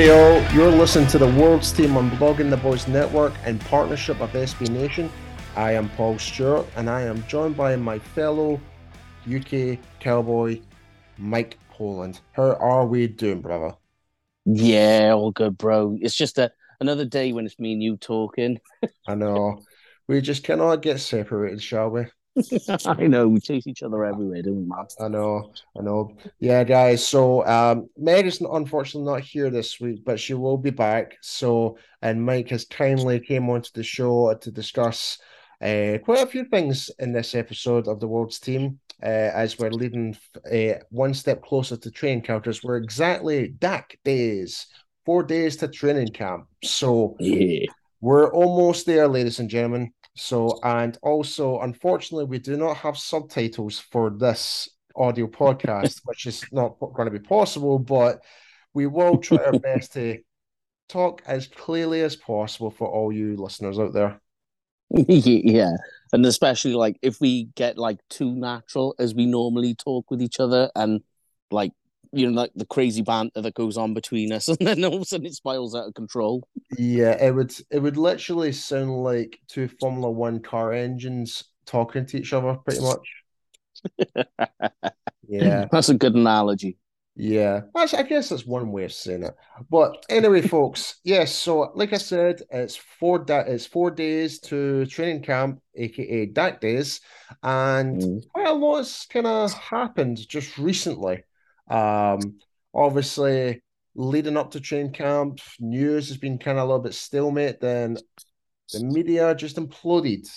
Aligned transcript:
Hey 0.00 0.06
yo, 0.06 0.40
you're 0.54 0.70
listening 0.70 1.08
to 1.08 1.18
the 1.18 1.26
World's 1.26 1.72
Team 1.72 1.94
on 1.98 2.10
Blogging 2.12 2.48
the 2.48 2.56
Boys 2.56 2.88
Network 2.88 3.34
in 3.44 3.58
partnership 3.58 4.18
with 4.18 4.32
SB 4.32 4.70
Nation. 4.70 5.12
I 5.56 5.72
am 5.72 5.90
Paul 5.90 6.18
Stewart 6.18 6.66
and 6.76 6.88
I 6.88 7.02
am 7.02 7.22
joined 7.26 7.54
by 7.54 7.76
my 7.76 7.98
fellow 7.98 8.58
UK 9.30 9.78
cowboy, 9.98 10.62
Mike 11.18 11.58
Poland. 11.68 12.22
How 12.32 12.54
are 12.54 12.86
we 12.86 13.08
doing, 13.08 13.42
brother? 13.42 13.76
Yeah, 14.46 15.12
all 15.12 15.32
good, 15.32 15.58
bro. 15.58 15.98
It's 16.00 16.16
just 16.16 16.38
a 16.38 16.50
another 16.80 17.04
day 17.04 17.34
when 17.34 17.44
it's 17.44 17.58
me 17.58 17.74
and 17.74 17.82
you 17.82 17.98
talking. 17.98 18.58
I 19.06 19.14
know. 19.14 19.60
We 20.08 20.22
just 20.22 20.44
cannot 20.44 20.80
get 20.80 21.00
separated, 21.00 21.62
shall 21.62 21.90
we? 21.90 22.06
I 22.86 23.06
know 23.06 23.28
we 23.28 23.40
chase 23.40 23.66
each 23.66 23.82
other 23.82 24.04
everywhere, 24.04 24.42
don't 24.42 24.56
we, 24.56 24.64
man? 24.64 24.86
I 25.00 25.08
know, 25.08 25.52
I 25.78 25.82
know. 25.82 26.16
Yeah, 26.38 26.64
guys. 26.64 27.06
So 27.06 27.44
um 27.46 27.88
Meg 27.96 28.26
is 28.26 28.40
unfortunately 28.40 29.10
not 29.12 29.22
here 29.22 29.50
this 29.50 29.80
week, 29.80 30.04
but 30.04 30.20
she 30.20 30.34
will 30.34 30.56
be 30.56 30.70
back. 30.70 31.16
So 31.20 31.76
and 32.02 32.24
Mike 32.24 32.48
has 32.50 32.64
kindly 32.64 33.20
came 33.20 33.48
onto 33.50 33.70
the 33.74 33.82
show 33.82 34.32
to 34.34 34.50
discuss 34.50 35.18
uh, 35.62 35.98
quite 36.04 36.22
a 36.22 36.26
few 36.26 36.44
things 36.46 36.90
in 36.98 37.12
this 37.12 37.34
episode 37.34 37.86
of 37.86 38.00
the 38.00 38.08
World's 38.08 38.40
Team. 38.40 38.78
Uh, 39.02 39.06
as 39.34 39.58
we're 39.58 39.70
leading 39.70 40.16
uh, 40.50 40.74
one 40.90 41.12
step 41.14 41.42
closer 41.42 41.76
to 41.76 41.90
training 41.90 42.22
counters, 42.22 42.62
we're 42.62 42.76
exactly 42.76 43.48
Dak 43.48 43.98
days, 44.04 44.66
four 45.04 45.22
days 45.22 45.56
to 45.56 45.68
training 45.68 46.08
camp. 46.12 46.46
So 46.64 47.16
Yeah. 47.18 47.66
we're 48.00 48.32
almost 48.32 48.86
there, 48.86 49.06
ladies 49.08 49.38
and 49.38 49.50
gentlemen. 49.50 49.92
So, 50.16 50.58
and 50.62 50.98
also, 51.02 51.60
unfortunately, 51.60 52.24
we 52.24 52.38
do 52.38 52.56
not 52.56 52.76
have 52.78 52.98
subtitles 52.98 53.78
for 53.78 54.10
this 54.10 54.68
audio 54.96 55.26
podcast, 55.26 56.00
which 56.04 56.26
is 56.26 56.44
not 56.52 56.78
going 56.80 57.10
to 57.10 57.18
be 57.18 57.24
possible, 57.24 57.78
but 57.78 58.22
we 58.74 58.86
will 58.86 59.18
try 59.18 59.38
our 59.38 59.58
best 59.58 59.92
to 59.94 60.18
talk 60.88 61.22
as 61.26 61.46
clearly 61.46 62.02
as 62.02 62.16
possible 62.16 62.70
for 62.70 62.88
all 62.88 63.12
you 63.12 63.36
listeners 63.36 63.78
out 63.78 63.92
there. 63.92 64.20
yeah. 64.90 65.76
And 66.12 66.26
especially 66.26 66.74
like 66.74 66.96
if 67.02 67.20
we 67.20 67.44
get 67.54 67.78
like 67.78 67.98
too 68.08 68.34
natural 68.34 68.96
as 68.98 69.14
we 69.14 69.26
normally 69.26 69.74
talk 69.74 70.10
with 70.10 70.20
each 70.20 70.40
other 70.40 70.70
and 70.74 71.00
like 71.52 71.70
you 72.12 72.26
know, 72.30 72.40
like 72.40 72.50
the 72.54 72.66
crazy 72.66 73.02
banter 73.02 73.40
that 73.42 73.54
goes 73.54 73.76
on 73.76 73.94
between 73.94 74.32
us, 74.32 74.48
and 74.48 74.58
then 74.58 74.84
all 74.84 74.96
of 74.96 75.02
a 75.02 75.04
sudden 75.04 75.26
it 75.26 75.34
spirals 75.34 75.74
out 75.74 75.88
of 75.88 75.94
control. 75.94 76.42
Yeah, 76.78 77.12
it 77.22 77.34
would 77.34 77.52
it 77.70 77.78
would 77.80 77.96
literally 77.96 78.52
sound 78.52 79.02
like 79.02 79.38
two 79.48 79.68
Formula 79.68 80.10
One 80.10 80.40
car 80.40 80.72
engines 80.72 81.44
talking 81.66 82.06
to 82.06 82.18
each 82.18 82.32
other, 82.32 82.54
pretty 82.54 82.80
much. 82.80 83.06
Yeah. 85.28 85.66
That's 85.70 85.88
a 85.88 85.94
good 85.94 86.14
analogy. 86.14 86.76
Yeah, 87.16 87.62
that's, 87.74 87.92
I 87.92 88.02
guess 88.02 88.30
that's 88.30 88.46
one 88.46 88.72
way 88.72 88.84
of 88.84 88.92
saying 88.92 89.24
it. 89.24 89.34
But 89.68 90.06
anyway, 90.08 90.40
folks, 90.40 91.00
yes. 91.04 91.34
So, 91.34 91.70
like 91.74 91.92
I 91.92 91.98
said, 91.98 92.40
it's 92.50 92.76
four 92.76 93.18
da- 93.18 93.40
it's 93.46 93.66
four 93.66 93.90
days 93.90 94.38
to 94.40 94.86
training 94.86 95.22
camp, 95.22 95.60
aka 95.74 96.26
Dak 96.26 96.60
days, 96.60 97.00
and 97.42 98.00
Mm. 98.00 98.28
quite 98.32 98.46
a 98.46 98.52
lot's 98.52 99.06
kind 99.06 99.26
of 99.26 99.52
happened 99.52 100.26
just 100.28 100.56
recently. 100.56 101.24
Um, 101.70 102.40
obviously, 102.74 103.62
leading 103.94 104.36
up 104.36 104.50
to 104.50 104.60
training 104.60 104.92
camp, 104.92 105.38
news 105.58 106.08
has 106.08 106.18
been 106.18 106.38
kind 106.38 106.58
of 106.58 106.64
a 106.64 106.66
little 106.66 106.82
bit 106.82 106.94
stalemate. 106.94 107.60
Then 107.60 107.96
the 108.72 108.84
media 108.84 109.34
just 109.34 109.56
imploded. 109.56 110.28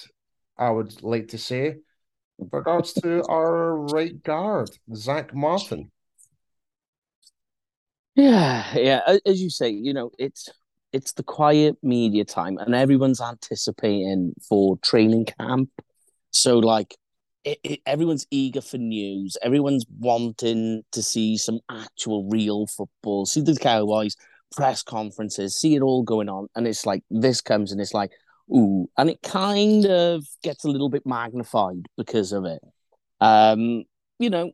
I 0.58 0.70
would 0.70 1.02
like 1.02 1.30
to 1.30 1.38
say, 1.38 1.78
with 2.38 2.54
regards 2.54 2.94
to 2.94 3.24
our 3.28 3.76
right 3.76 4.22
guard, 4.22 4.70
Zack 4.96 5.34
Martin. 5.34 5.92
Yeah, 8.16 8.78
yeah. 8.78 9.18
As 9.26 9.42
you 9.42 9.50
say, 9.50 9.70
you 9.70 9.94
know, 9.94 10.12
it's 10.20 10.50
it's 10.92 11.14
the 11.14 11.24
quiet 11.24 11.78
media 11.82 12.24
time, 12.24 12.60
and 12.60 12.76
everyone's 12.76 13.20
anticipating 13.20 14.34
for 14.48 14.78
training 14.78 15.26
camp. 15.26 15.72
So, 16.30 16.60
like, 16.60 16.96
it, 17.44 17.59
it, 17.64 17.80
everyone's 17.86 18.26
eager 18.31 18.62
for 18.62 18.78
news. 18.78 19.38
Everyone's 19.42 19.86
wanting 20.00 20.84
to 20.92 21.04
see 21.04 21.38
some 21.38 21.59
actual, 21.70 22.30
real 22.30 22.68
football. 22.68 23.26
See 23.26 23.42
the 23.42 23.56
Cowboys 23.56 24.16
press 24.56 24.84
conferences, 24.84 25.58
see 25.58 25.76
it 25.76 25.81
all 25.81 26.04
going 26.04 26.30
on, 26.30 26.48
and 26.56 26.68
it's 26.68 26.86
like 26.86 27.04
this 27.09 27.42
comes, 27.42 27.72
and 27.72 27.81
it's 27.81 27.94
like, 27.94 28.12
ooh, 28.52 28.88
and 28.98 29.09
it 29.09 29.22
kind 29.24 29.86
of 29.86 30.24
gets 30.44 30.64
a 30.64 30.70
little 30.70 30.90
bit 30.90 31.06
magnified 31.06 31.88
because 31.98 32.31
of 32.31 32.46
it. 32.46 32.62
Um, 33.20 33.84
you 34.20 34.30
know, 34.30 34.52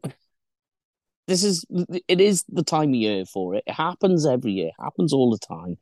this 1.28 1.44
is 1.44 1.66
it 2.08 2.22
is 2.22 2.44
the 2.50 2.64
time 2.64 2.90
of 2.90 2.96
year 2.96 3.26
for 3.26 3.56
it. 3.56 3.64
It 3.68 3.74
happens 3.74 4.26
every 4.26 4.52
year, 4.52 4.72
happens 4.80 5.14
all 5.14 5.32
the 5.32 5.38
time. 5.38 5.78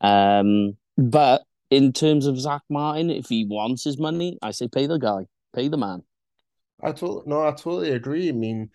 Um, 0.00 0.76
but 0.96 1.42
in 1.70 1.92
terms 1.92 2.26
of 2.26 2.38
Zack 2.38 2.62
Martin, 2.68 3.10
if 3.10 3.28
he 3.28 3.44
wants 3.44 3.84
his 3.84 3.98
money, 3.98 4.38
I 4.42 4.50
say 4.50 4.68
pay 4.68 4.86
the 4.86 4.98
guy, 4.98 5.26
pay 5.54 5.68
the 5.68 5.78
man. 5.78 6.02
I 6.82 6.92
totally 6.92 7.22
no, 7.26 7.42
I 7.46 7.50
totally 7.52 7.90
agree. 7.92 8.28
I 8.28 8.32
mean, 8.32 8.70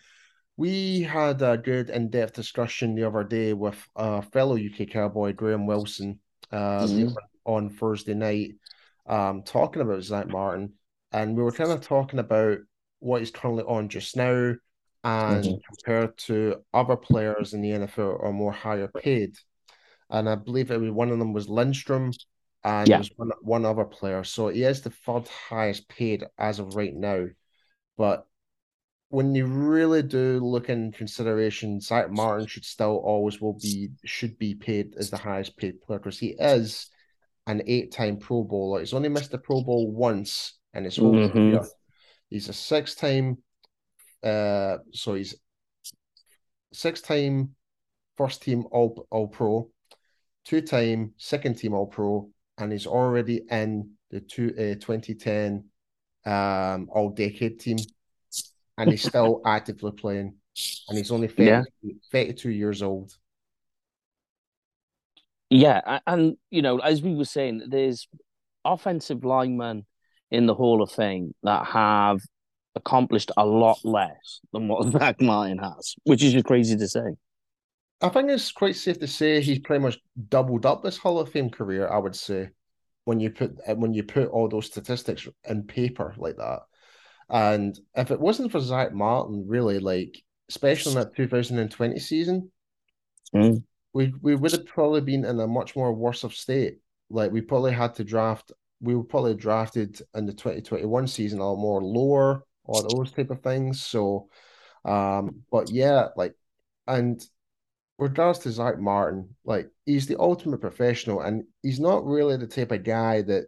we 0.58 1.02
had 1.02 1.42
a 1.42 1.58
good 1.58 1.90
in-depth 1.90 2.34
discussion 2.34 2.96
the 2.96 3.04
other 3.04 3.24
day 3.24 3.54
with 3.54 3.78
a 3.96 4.22
fellow 4.22 4.56
UK 4.56 4.86
cowboy, 4.90 5.34
Graham 5.34 5.66
Wilson, 5.66 6.20
uh, 6.52 6.88
Mhm. 6.88 7.16
on 7.46 7.70
Thursday 7.70 8.14
night, 8.14 8.56
um, 9.06 9.44
talking 9.44 9.82
about 9.82 10.04
Zack 10.04 10.28
Martin, 10.28 10.74
and 11.12 11.36
we 11.36 11.44
were 11.44 11.52
kind 11.52 11.72
of 11.72 11.82
talking 11.82 12.20
about 12.20 12.60
what 13.00 13.22
he's 13.22 13.32
currently 13.32 13.64
on 13.64 13.90
just 13.90 14.16
now, 14.16 14.56
and 15.04 15.44
Mhm. 15.44 15.62
compared 15.64 16.18
to 16.18 16.64
other 16.74 16.96
players 16.96 17.54
in 17.54 17.62
the 17.62 17.72
NFL 17.72 18.18
are 18.22 18.32
more 18.32 18.52
higher 18.54 18.88
paid, 18.88 19.36
and 20.10 20.30
I 20.30 20.36
believe 20.36 20.72
it 20.72 20.80
was 20.80 20.92
one 20.92 21.12
of 21.12 21.20
them 21.20 21.34
was 21.34 21.50
Lindstrom, 21.50 22.12
and 22.64 22.90
Yeah. 22.90 23.02
one 23.18 23.32
one 23.42 23.66
other 23.66 23.86
player, 23.86 24.24
so 24.24 24.48
he 24.48 24.64
is 24.64 24.82
the 24.82 24.90
third 24.90 25.28
highest 25.28 25.88
paid 25.90 26.24
as 26.38 26.60
of 26.60 26.76
right 26.76 26.96
now. 26.96 27.28
But 27.98 28.26
when 29.10 29.34
you 29.36 29.46
really 29.46 30.04
do 30.04 30.40
look 30.40 30.70
in 30.70 30.92
consideration, 30.92 31.80
Zack 31.80 32.12
Martin 32.12 32.48
should 32.48 32.66
still 32.66 32.98
always 32.98 33.40
will 33.40 33.58
be 33.62 33.90
should 34.04 34.38
be 34.38 34.56
paid 34.56 34.96
as 34.98 35.10
the 35.10 35.18
highest 35.18 35.56
paid 35.58 35.82
player 35.82 36.00
because 36.00 36.20
he 36.20 36.36
is 36.40 36.90
an 37.48 37.62
eight-time 37.68 38.18
Pro 38.18 38.44
Bowler. 38.44 38.80
He's 38.80 38.94
only 38.94 39.10
missed 39.10 39.32
the 39.32 39.38
Pro 39.38 39.62
Bowl 39.64 39.92
once 39.92 40.58
in 40.74 40.84
his 40.84 40.98
whole 40.98 41.14
career. 41.30 41.62
He's 42.30 42.50
a 42.50 42.54
six-time, 42.54 43.38
uh, 44.24 44.78
so 44.92 45.14
he's 45.14 45.36
six-time 46.74 47.56
first 48.18 48.42
team 48.42 48.66
All 48.72 49.08
All 49.12 49.28
Pro, 49.28 49.70
two-time 50.44 51.14
second 51.18 51.56
team 51.56 51.74
All 51.74 51.86
Pro, 51.88 52.30
and 52.58 52.72
he's 52.72 52.88
already 52.88 53.44
in 53.50 53.92
the 54.10 54.20
two 54.22 54.50
uh, 54.58 54.76
2010 54.84 55.66
um 56.26 56.90
All 56.92 57.10
Decade 57.10 57.60
team. 57.60 57.78
and 58.78 58.92
he's 58.92 59.04
still 59.04 59.42
actively 59.46 59.92
playing, 59.92 60.36
and 60.90 60.98
he's 60.98 61.12
only 61.12 61.28
30, 61.28 61.44
yeah. 61.44 61.64
32 62.12 62.50
years 62.50 62.82
old. 62.82 63.12
Yeah, 65.50 66.00
and 66.08 66.38
you 66.50 66.62
know, 66.62 66.80
as 66.80 67.02
we 67.02 67.16
were 67.16 67.26
saying, 67.26 67.64
there's 67.70 68.08
offensive 68.66 69.24
linemen 69.24 69.86
in 70.32 70.48
the 70.48 70.56
Hall 70.56 70.82
of 70.82 70.92
Fame 70.92 71.34
that 71.44 71.66
have 71.68 72.20
accomplished 72.76 73.32
a 73.38 73.46
lot 73.46 73.78
less 73.86 74.42
than 74.52 74.68
what 74.68 74.92
Zack 74.92 75.22
Martin 75.22 75.60
has, 75.60 75.96
which 76.04 76.24
is 76.24 76.34
just 76.34 76.46
crazy 76.46 76.76
to 76.76 76.88
say. 76.88 77.16
I 78.02 78.10
think 78.10 78.30
it's 78.30 78.52
quite 78.52 78.76
safe 78.76 79.00
to 79.00 79.08
say 79.08 79.40
he's 79.40 79.60
pretty 79.60 79.82
much 79.82 79.98
doubled 80.30 80.66
up 80.66 80.84
his 80.84 80.98
Hall 80.98 81.20
of 81.20 81.30
Fame 81.32 81.50
career. 81.50 81.88
I 81.88 81.98
would 82.00 82.16
say 82.16 82.50
when 83.06 83.20
you 83.20 83.30
put 83.30 83.58
when 83.78 83.94
you 83.94 84.04
put 84.04 84.30
all 84.30 84.50
those 84.50 84.66
statistics 84.66 85.28
in 85.48 85.64
paper 85.64 86.14
like 86.18 86.38
that. 86.38 86.60
And 87.30 87.80
if 87.96 88.12
it 88.12 88.20
wasn't 88.20 88.52
for 88.52 88.60
Zack 88.60 88.94
Martin, 88.94 89.46
really, 89.48 89.80
like 89.80 90.22
especially 90.50 90.94
in 90.94 91.00
that 91.00 91.16
2020 91.16 92.00
season, 92.00 92.52
mm. 93.34 93.64
we 93.94 94.14
we 94.22 94.36
would 94.36 94.52
have 94.52 94.66
probably 94.66 95.02
been 95.02 95.26
in 95.26 95.40
a 95.40 95.48
much 95.48 95.76
more 95.76 95.94
worse 95.94 96.24
of 96.24 96.36
state. 96.36 96.80
Like 97.10 97.32
we 97.32 97.42
probably 97.42 97.72
had 97.72 97.96
to 97.96 98.04
draft, 98.04 98.52
we 98.82 98.96
were 98.96 99.04
probably 99.04 99.36
drafted 99.36 100.00
in 100.16 100.26
the 100.26 100.34
2021 100.34 101.08
season 101.08 101.40
a 101.40 101.48
lot 101.48 101.58
more 101.58 101.84
lower, 101.84 102.44
or 102.64 102.82
those 102.82 103.12
type 103.12 103.30
of 103.30 103.42
things. 103.42 103.82
So, 103.82 104.30
um, 104.84 105.44
but 105.52 105.70
yeah, 105.72 106.08
like, 106.16 106.34
and 106.88 107.24
regards 107.98 108.40
to 108.40 108.52
Zack 108.52 108.80
Martin, 108.80 109.36
like 109.46 109.70
he's 109.86 110.08
the 110.08 110.20
ultimate 110.20 110.62
professional, 110.62 111.22
and 111.22 111.44
he's 111.62 111.80
not 111.80 112.06
really 112.06 112.38
the 112.38 112.48
type 112.48 112.72
of 112.72 112.84
guy 112.84 113.22
that 113.24 113.46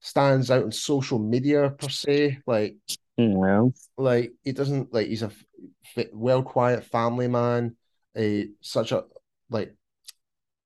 stands 0.00 0.50
out 0.50 0.64
in 0.64 0.72
social 0.72 1.18
media 1.18 1.70
per 1.70 1.88
se. 1.88 2.38
Like, 2.46 2.76
mm, 3.18 3.36
well, 3.36 3.72
like 3.96 4.32
he 4.42 4.52
doesn't 4.52 4.92
like 4.92 5.08
he's 5.08 5.22
a 5.22 5.30
well 6.12 6.42
quiet 6.42 6.84
family 6.84 7.28
man, 7.28 7.76
a 8.16 8.48
such 8.60 8.92
a 8.92 9.04
like 9.48 9.74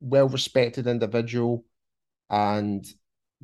well 0.00 0.28
respected 0.28 0.86
individual, 0.86 1.64
and 2.30 2.84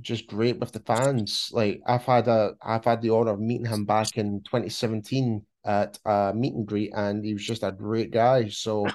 just 0.01 0.27
great 0.27 0.59
with 0.59 0.73
the 0.73 0.81
fans. 0.81 1.51
Like 1.53 1.83
I've 1.87 2.05
had 2.05 2.27
a 2.29 2.55
I've 2.63 2.85
had 2.85 3.03
the 3.03 3.11
honor 3.11 3.33
of 3.33 3.41
meeting 3.41 3.67
him 3.67 3.85
back 3.85 4.17
in 4.17 4.43
2017 4.43 5.45
at 5.65 5.99
a 6.05 6.33
meet 6.35 6.55
and 6.55 6.67
greet, 6.67 6.93
and 6.95 7.25
he 7.25 7.33
was 7.33 7.45
just 7.45 7.63
a 7.63 7.71
great 7.71 8.11
guy. 8.11 8.49
So 8.49 8.87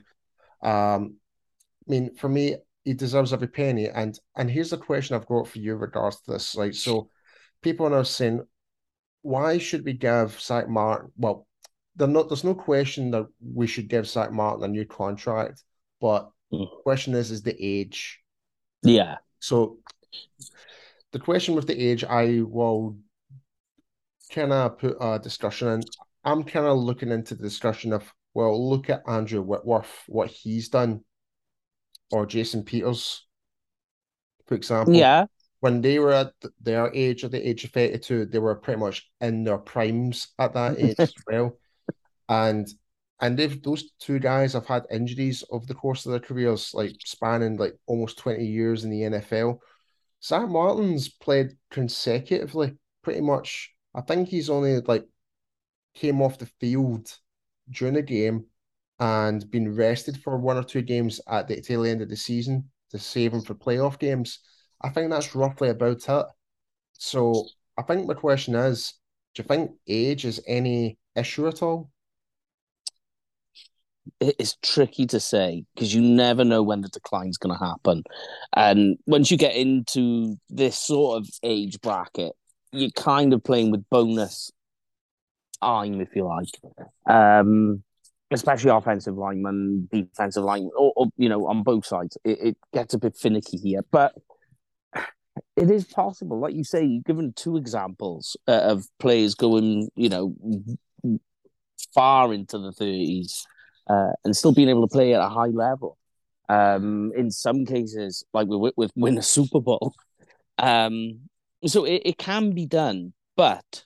um, 0.66 1.18
I 1.88 1.92
mean, 1.92 2.16
for 2.16 2.28
me, 2.28 2.58
he 2.84 2.94
deserves 2.94 3.34
every 3.34 3.48
penny. 3.48 3.90
And 3.90 4.18
and 4.36 4.50
here's 4.50 4.72
the 4.72 4.78
question 4.78 5.16
I've 5.16 5.28
got 5.28 5.48
for 5.48 5.60
you 5.60 5.76
regards 5.76 6.22
to 6.22 6.32
this. 6.32 6.56
Like, 6.56 6.74
so 6.74 7.10
people 7.62 7.86
are 7.88 7.92
now 7.92 8.04
saying, 8.04 8.46
why 9.22 9.58
should 9.58 9.86
we 9.86 9.94
give 9.94 10.40
Zack 10.40 10.68
Martin? 10.68 11.12
Well, 11.18 11.48
not, 11.98 12.28
there's 12.28 12.44
no 12.44 12.56
question 12.56 13.12
that 13.12 13.26
we 13.42 13.68
should 13.68 13.88
give 13.88 14.08
Zack 14.08 14.32
Martin 14.32 14.64
a 14.64 14.68
new 14.68 14.86
contract, 14.86 15.64
but 16.02 16.30
mm. 16.54 16.60
the 16.60 16.68
question 16.84 17.14
is, 17.14 17.32
is 17.32 17.42
the 17.42 17.56
age. 17.60 18.20
Yeah. 18.84 19.18
So 19.40 19.78
the 21.12 21.20
question 21.20 21.56
with 21.56 21.68
the 21.68 21.80
age, 21.80 22.04
I 22.04 22.42
will 22.42 22.98
kind 24.32 24.52
of 24.52 24.78
put 24.78 24.98
a 25.00 25.20
discussion 25.20 25.68
in. 25.70 25.84
I'm 26.24 26.44
kind 26.44 26.66
of 26.66 26.78
looking 26.78 27.10
into 27.10 27.36
the 27.36 27.44
discussion 27.44 27.94
of 27.94 28.12
well, 28.36 28.70
look 28.70 28.90
at 28.90 29.08
Andrew 29.08 29.42
Whitworth, 29.42 30.04
what 30.08 30.30
he's 30.30 30.68
done, 30.68 31.06
or 32.12 32.26
Jason 32.26 32.64
Peters, 32.64 33.26
for 34.46 34.56
example. 34.56 34.94
Yeah. 34.94 35.26
When 35.62 35.82
they 35.82 35.98
were 35.98 36.12
at 36.12 36.34
their 36.62 36.94
age, 36.94 37.24
at 37.24 37.32
the 37.32 37.48
age 37.48 37.64
of 37.64 37.72
32, 37.72 38.26
they 38.26 38.38
were 38.38 38.56
pretty 38.56 38.80
much 38.80 39.10
in 39.22 39.46
their 39.46 39.58
primes 39.58 40.28
at 40.38 40.54
that 40.54 40.78
age 40.80 40.98
as 41.00 41.14
well. 41.26 41.58
And 42.28 42.68
and 43.22 43.40
if 43.40 43.64
those 43.64 43.92
two 44.00 44.20
guys 44.20 44.52
have 44.52 44.66
had 44.66 44.84
injuries 44.92 45.46
over 45.50 45.66
the 45.66 45.74
course 45.74 46.06
of 46.06 46.12
their 46.12 46.20
careers, 46.20 46.72
like 46.74 46.92
spanning 47.00 47.56
like 47.56 47.78
almost 47.88 48.18
20 48.18 48.46
years 48.46 48.84
in 48.84 48.90
the 48.90 49.02
NFL. 49.02 49.60
Sam 50.20 50.52
Martin's 50.52 51.08
played 51.08 51.52
consecutively, 51.72 52.78
pretty 53.02 53.22
much. 53.22 53.74
I 53.94 54.02
think 54.02 54.28
he's 54.28 54.50
only 54.50 54.82
like 54.82 55.06
came 55.94 56.22
off 56.22 56.38
the 56.38 56.48
field 56.60 57.18
during 57.70 57.96
the 57.96 58.02
game 58.02 58.46
and 59.00 59.50
been 59.52 59.76
rested 59.76 60.22
for 60.22 60.38
one 60.38 60.58
or 60.58 60.64
two 60.64 60.82
games 60.82 61.20
at 61.28 61.48
the 61.48 61.62
tail 61.62 61.86
end 61.86 62.02
of 62.02 62.10
the 62.10 62.16
season 62.16 62.70
to 62.92 63.00
save 63.00 63.34
him 63.34 63.42
for 63.42 63.56
playoff 63.56 64.00
games. 64.00 64.40
I 64.82 64.90
think 64.90 65.10
that's 65.10 65.36
roughly 65.36 65.70
about 65.70 66.08
it. 66.08 66.26
So 66.94 67.46
I 67.78 67.82
think 67.82 68.08
the 68.08 68.16
question 68.16 68.56
is, 68.56 68.94
do 69.34 69.42
you 69.44 69.48
think 69.48 69.72
age 69.88 70.26
is 70.26 70.42
any 70.48 70.98
issue 71.16 71.48
at 71.48 71.62
all? 71.62 71.92
It's 74.22 74.56
tricky 74.62 75.08
to 75.08 75.20
say 75.20 75.66
because 75.74 75.94
you 75.94 76.02
never 76.02 76.46
know 76.46 76.64
when 76.64 76.82
the 76.82 76.88
decline's 76.88 77.38
going 77.38 77.58
to 77.58 77.66
happen. 77.66 78.04
And 78.56 78.98
once 79.08 79.30
you 79.30 79.38
get 79.38 79.56
into 79.56 80.38
this 80.50 80.78
sort 80.78 81.20
of 81.20 81.28
age 81.44 81.82
bracket, 81.82 82.34
you're 82.72 82.92
kind 82.92 83.34
of 83.34 83.44
playing 83.44 83.72
with 83.72 83.90
bonus 83.90 84.52
time, 85.62 86.02
if 86.02 86.16
you 86.16 86.26
like. 86.26 86.50
Um, 87.10 87.84
especially 88.32 88.72
offensive 88.72 89.16
linemen, 89.16 89.88
defensive 89.92 90.44
linemen, 90.44 90.72
or, 90.78 90.94
or, 90.96 91.08
you 91.18 91.30
know, 91.30 91.48
on 91.48 91.64
both 91.64 91.86
sides. 91.86 92.18
It, 92.24 92.40
it, 92.42 92.58
gets 92.74 92.94
a 92.94 93.00
bit 93.00 93.16
finicky 93.16 93.58
here, 93.58 93.82
but 93.92 94.14
it 95.56 95.70
is 95.70 95.86
possible. 95.86 96.40
Like 96.40 96.56
you 96.56 96.64
say, 96.64 96.84
you've 96.84 97.06
given 97.06 97.34
two 97.34 97.58
examples 97.58 98.36
uh, 98.48 98.62
of 98.62 98.86
players 99.00 99.36
going, 99.36 99.90
you 99.96 100.10
know, 100.10 100.36
far 101.94 102.34
into 102.34 102.58
the 102.58 102.72
thirties 102.72 103.46
uh, 103.90 104.12
and 104.24 104.36
still 104.36 104.54
being 104.54 104.70
able 104.70 104.88
to 104.88 104.92
play 104.92 105.14
at 105.14 105.22
a 105.22 105.30
high 105.30 105.48
level. 105.48 105.98
Um, 106.48 107.12
in 107.16 107.32
some 107.32 107.66
cases, 107.66 108.24
like 108.34 108.48
with, 108.48 108.74
with 108.78 108.92
win 108.96 109.18
a 109.18 109.24
Super 109.24 109.60
Bowl. 109.60 109.94
Um, 110.58 111.28
so 111.66 111.84
it, 111.84 112.04
it 112.06 112.18
can 112.18 112.52
be 112.52 112.66
done, 112.66 113.12
but 113.36 113.84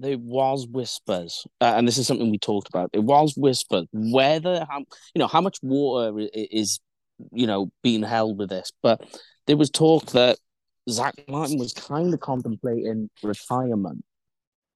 there 0.00 0.18
was 0.18 0.66
whispers, 0.66 1.46
uh, 1.60 1.74
and 1.76 1.86
this 1.86 1.98
is 1.98 2.06
something 2.06 2.30
we 2.30 2.38
talked 2.38 2.68
about. 2.68 2.90
It 2.92 3.04
was 3.04 3.34
whispered 3.36 3.86
whether 3.92 4.66
how 4.68 4.78
you 5.14 5.18
know 5.18 5.26
how 5.26 5.40
much 5.40 5.58
water 5.62 6.28
is 6.32 6.80
you 7.32 7.46
know 7.46 7.70
being 7.82 8.02
held 8.02 8.38
with 8.38 8.48
this, 8.48 8.72
but 8.82 9.02
there 9.46 9.56
was 9.56 9.70
talk 9.70 10.06
that 10.12 10.38
Zack 10.90 11.14
Martin 11.28 11.58
was 11.58 11.72
kind 11.72 12.12
of 12.14 12.20
contemplating 12.20 13.10
retirement, 13.22 14.04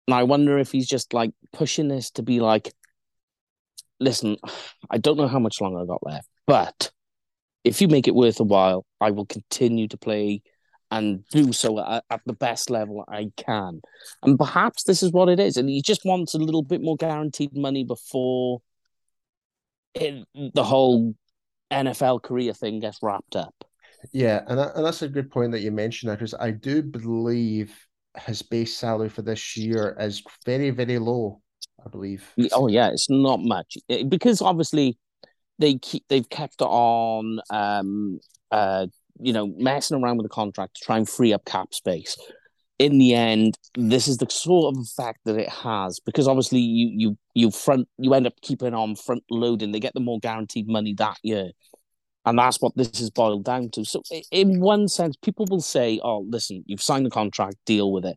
and 0.07 0.15
I 0.15 0.25
wonder 0.25 0.59
if 0.59 0.73
he's 0.73 0.89
just 0.89 1.15
like 1.15 1.33
pushing 1.53 1.89
this 1.89 2.11
to 2.13 2.23
be 2.23 2.41
like, 2.41 2.73
listen, 4.01 4.37
I 4.91 4.99
don't 4.99 5.17
know 5.17 5.29
how 5.29 5.39
much 5.39 5.61
longer 5.61 5.81
I 5.81 5.87
got 5.87 6.05
left, 6.05 6.29
but 6.47 6.91
if 7.65 7.81
you 7.81 7.89
make 7.89 8.09
it 8.09 8.15
worth 8.15 8.41
a 8.41 8.45
while, 8.45 8.85
I 9.01 9.13
will 9.13 9.27
continue 9.27 9.89
to 9.89 9.97
play 9.97 10.43
and 10.93 11.27
do 11.31 11.53
so 11.53 11.81
at, 11.81 12.05
at, 12.11 12.21
the 12.27 12.35
best 12.35 12.69
level 12.69 13.03
I 13.09 13.31
can. 13.39 13.81
And 14.23 14.39
perhaps 14.39 14.85
this 14.85 15.03
is 15.03 15.11
what 15.11 15.31
it 15.31 15.41
is. 15.41 15.57
And 15.57 15.69
he 15.69 15.81
just 15.81 16.05
wants 16.05 16.35
a 16.35 16.39
little 16.39 16.63
bit 16.63 16.83
more 16.83 16.97
guaranteed 16.97 17.57
money 17.57 17.83
before 17.83 18.61
it, 19.95 20.27
the 20.55 20.63
whole 20.63 21.15
NFL 21.73 22.23
career 22.23 22.53
thing 22.53 22.79
gets 22.81 22.99
wrapped 23.03 23.37
up. 23.37 23.55
Yeah, 24.13 24.43
and, 24.47 24.59
that, 24.59 24.77
and 24.77 24.85
that's 24.85 25.01
a 25.01 25.09
good 25.09 25.31
point 25.31 25.53
that 25.53 25.61
you 25.61 25.71
mentioned 25.71 26.11
that 26.11 26.19
because 26.19 26.35
I 26.35 26.51
do 26.51 26.83
believe 26.83 27.75
his 28.27 28.43
base 28.43 28.77
salary 28.77 29.09
for 29.09 29.23
this 29.23 29.57
year 29.57 29.97
is 29.99 30.23
very, 30.45 30.71
very 30.71 30.99
low. 30.99 31.41
I 31.85 31.89
believe. 31.89 32.31
Oh 32.53 32.69
yeah, 32.69 32.91
it's 32.91 33.11
not 33.11 33.41
much 33.41 33.77
because 34.09 34.41
obviously 34.41 34.99
they 35.59 35.79
keep 35.79 36.05
they've 36.09 36.29
kept 36.29 36.63
on 36.63 37.41
um 37.51 38.21
uh 38.53 38.87
you 39.23 39.33
know, 39.33 39.47
messing 39.57 40.03
around 40.03 40.19
with 40.19 40.25
the 40.25 40.35
contract 40.35 40.77
to 40.77 40.85
try 40.85 40.97
and 40.97 41.09
free 41.09 41.33
up 41.33 41.45
cap 41.45 41.73
space. 41.73 42.17
In 42.79 42.99
the 42.99 43.15
end, 43.15 43.57
this 43.77 44.09
is 44.09 44.19
the 44.19 44.29
sort 44.29 44.75
of 44.75 44.83
effect 44.83 45.21
that 45.25 45.37
it 45.37 45.49
has 45.49 46.01
because 46.01 46.27
obviously 46.27 46.59
you 46.59 46.91
you 46.95 47.19
you 47.35 47.51
front 47.51 47.89
you 47.99 48.13
end 48.15 48.27
up 48.27 48.35
keeping 48.43 48.75
on 48.75 48.97
front 48.97 49.23
loading. 49.31 49.73
They 49.73 49.81
get 49.81 49.95
the 49.95 50.01
more 50.01 50.19
guaranteed 50.19 50.69
money 50.69 50.95
that 50.95 51.19
year, 51.23 51.51
and 52.25 52.39
that's 52.39 52.61
what 52.61 52.73
this 52.77 53.01
is 53.01 53.11
boiled 53.11 53.45
down 53.45 53.71
to. 53.71 53.85
So, 53.85 54.03
in 54.33 54.61
one 54.61 54.89
sense, 54.89 55.17
people 55.23 55.47
will 55.49 55.61
say, 55.61 56.01
"Oh, 56.03 56.27
listen, 56.29 56.65
you've 56.67 56.83
signed 56.83 57.07
the 57.07 57.11
contract, 57.11 57.57
deal 57.67 57.93
with 57.93 58.05
it." 58.05 58.17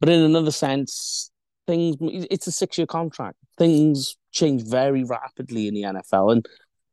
But 0.00 0.10
in 0.10 0.20
another 0.20 0.52
sense, 0.52 1.30
things 1.66 1.96
it's 2.00 2.46
a 2.46 2.52
six 2.52 2.78
year 2.78 2.86
contract. 2.86 3.36
Things 3.56 4.16
change 4.32 4.62
very 4.62 5.02
rapidly 5.02 5.66
in 5.66 5.74
the 5.74 5.82
NFL, 5.82 6.32
and 6.32 6.46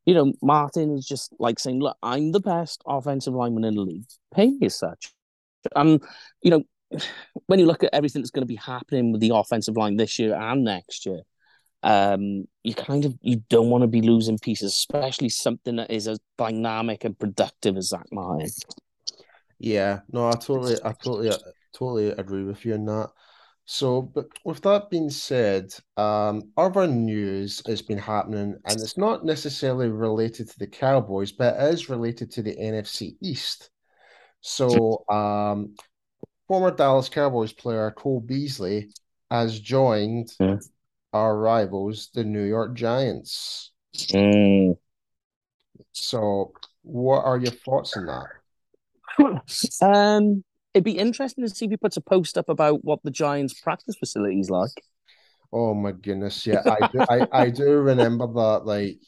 you 0.06 0.14
know, 0.14 0.32
Martin 0.40 0.96
is 0.96 1.06
just 1.06 1.34
like 1.38 1.58
saying, 1.58 1.80
"Look, 1.80 1.96
I'm 2.02 2.32
the 2.32 2.40
best 2.40 2.80
offensive 2.86 3.34
lineman 3.34 3.64
in 3.64 3.74
the 3.74 3.82
league. 3.82 4.06
Pay 4.34 4.50
me 4.50 4.66
as 4.66 4.78
such." 4.78 5.12
And 5.74 6.02
you 6.42 6.50
know, 6.50 6.62
when 7.46 7.58
you 7.58 7.66
look 7.66 7.82
at 7.84 7.92
everything 7.92 8.22
that's 8.22 8.30
going 8.30 8.42
to 8.42 8.46
be 8.46 8.56
happening 8.56 9.12
with 9.12 9.20
the 9.20 9.32
offensive 9.34 9.76
line 9.76 9.96
this 9.96 10.18
year 10.18 10.34
and 10.34 10.64
next 10.64 11.04
year, 11.06 11.22
um, 11.82 12.46
you 12.62 12.74
kind 12.74 13.04
of 13.04 13.16
you 13.20 13.42
don't 13.48 13.68
want 13.68 13.82
to 13.82 13.88
be 13.88 14.00
losing 14.00 14.38
pieces, 14.38 14.72
especially 14.72 15.28
something 15.28 15.76
that 15.76 15.90
is 15.90 16.08
as 16.08 16.18
dynamic 16.38 17.04
and 17.04 17.18
productive 17.18 17.76
as 17.76 17.88
Zack 17.88 18.06
Martin. 18.12 18.48
Yeah, 19.58 20.00
no, 20.12 20.28
I 20.28 20.32
totally, 20.32 20.76
I 20.84 20.92
totally, 20.92 21.32
totally 21.74 22.08
agree 22.10 22.44
with 22.44 22.64
you 22.64 22.74
on 22.74 22.84
that. 22.86 23.10
So, 23.68 24.00
but 24.00 24.26
with 24.44 24.62
that 24.62 24.90
being 24.90 25.10
said, 25.10 25.74
um, 25.96 26.52
other 26.56 26.86
news 26.86 27.62
has 27.66 27.82
been 27.82 27.98
happening, 27.98 28.56
and 28.64 28.80
it's 28.80 28.96
not 28.96 29.24
necessarily 29.24 29.88
related 29.88 30.48
to 30.50 30.58
the 30.60 30.68
Cowboys, 30.68 31.32
but 31.32 31.56
it 31.56 31.74
is 31.74 31.90
related 31.90 32.30
to 32.32 32.42
the 32.42 32.54
NFC 32.56 33.16
East. 33.20 33.70
So, 34.40 35.04
um, 35.08 35.74
former 36.46 36.70
Dallas 36.70 37.08
Cowboys 37.08 37.52
player 37.52 37.90
Cole 37.90 38.20
Beasley 38.20 38.90
has 39.32 39.58
joined 39.58 40.32
Yeah. 40.38 40.58
our 41.12 41.36
rivals, 41.36 42.10
the 42.14 42.22
New 42.22 42.44
York 42.44 42.74
Giants. 42.76 43.72
Mm. 44.12 44.76
So, 45.90 46.52
what 46.82 47.24
are 47.24 47.38
your 47.38 47.50
thoughts 47.50 47.96
on 47.96 48.06
that? 48.06 48.26
Um, 49.80 50.44
it'd 50.76 50.84
be 50.84 50.98
interesting 50.98 51.42
to 51.42 51.48
see 51.48 51.64
if 51.64 51.70
he 51.70 51.76
puts 51.78 51.96
a 51.96 52.02
post 52.02 52.36
up 52.36 52.50
about 52.50 52.84
what 52.84 53.02
the 53.02 53.10
Giants' 53.10 53.58
practice 53.58 53.96
facility 53.96 54.38
is 54.38 54.50
like. 54.50 54.84
Oh 55.50 55.72
my 55.72 55.92
goodness, 55.92 56.46
yeah, 56.46 56.60
I 56.66 56.88
do, 56.88 57.00
I, 57.08 57.28
I 57.44 57.50
do 57.50 57.70
remember 57.70 58.26
that. 58.26 58.66
Like, 58.66 58.98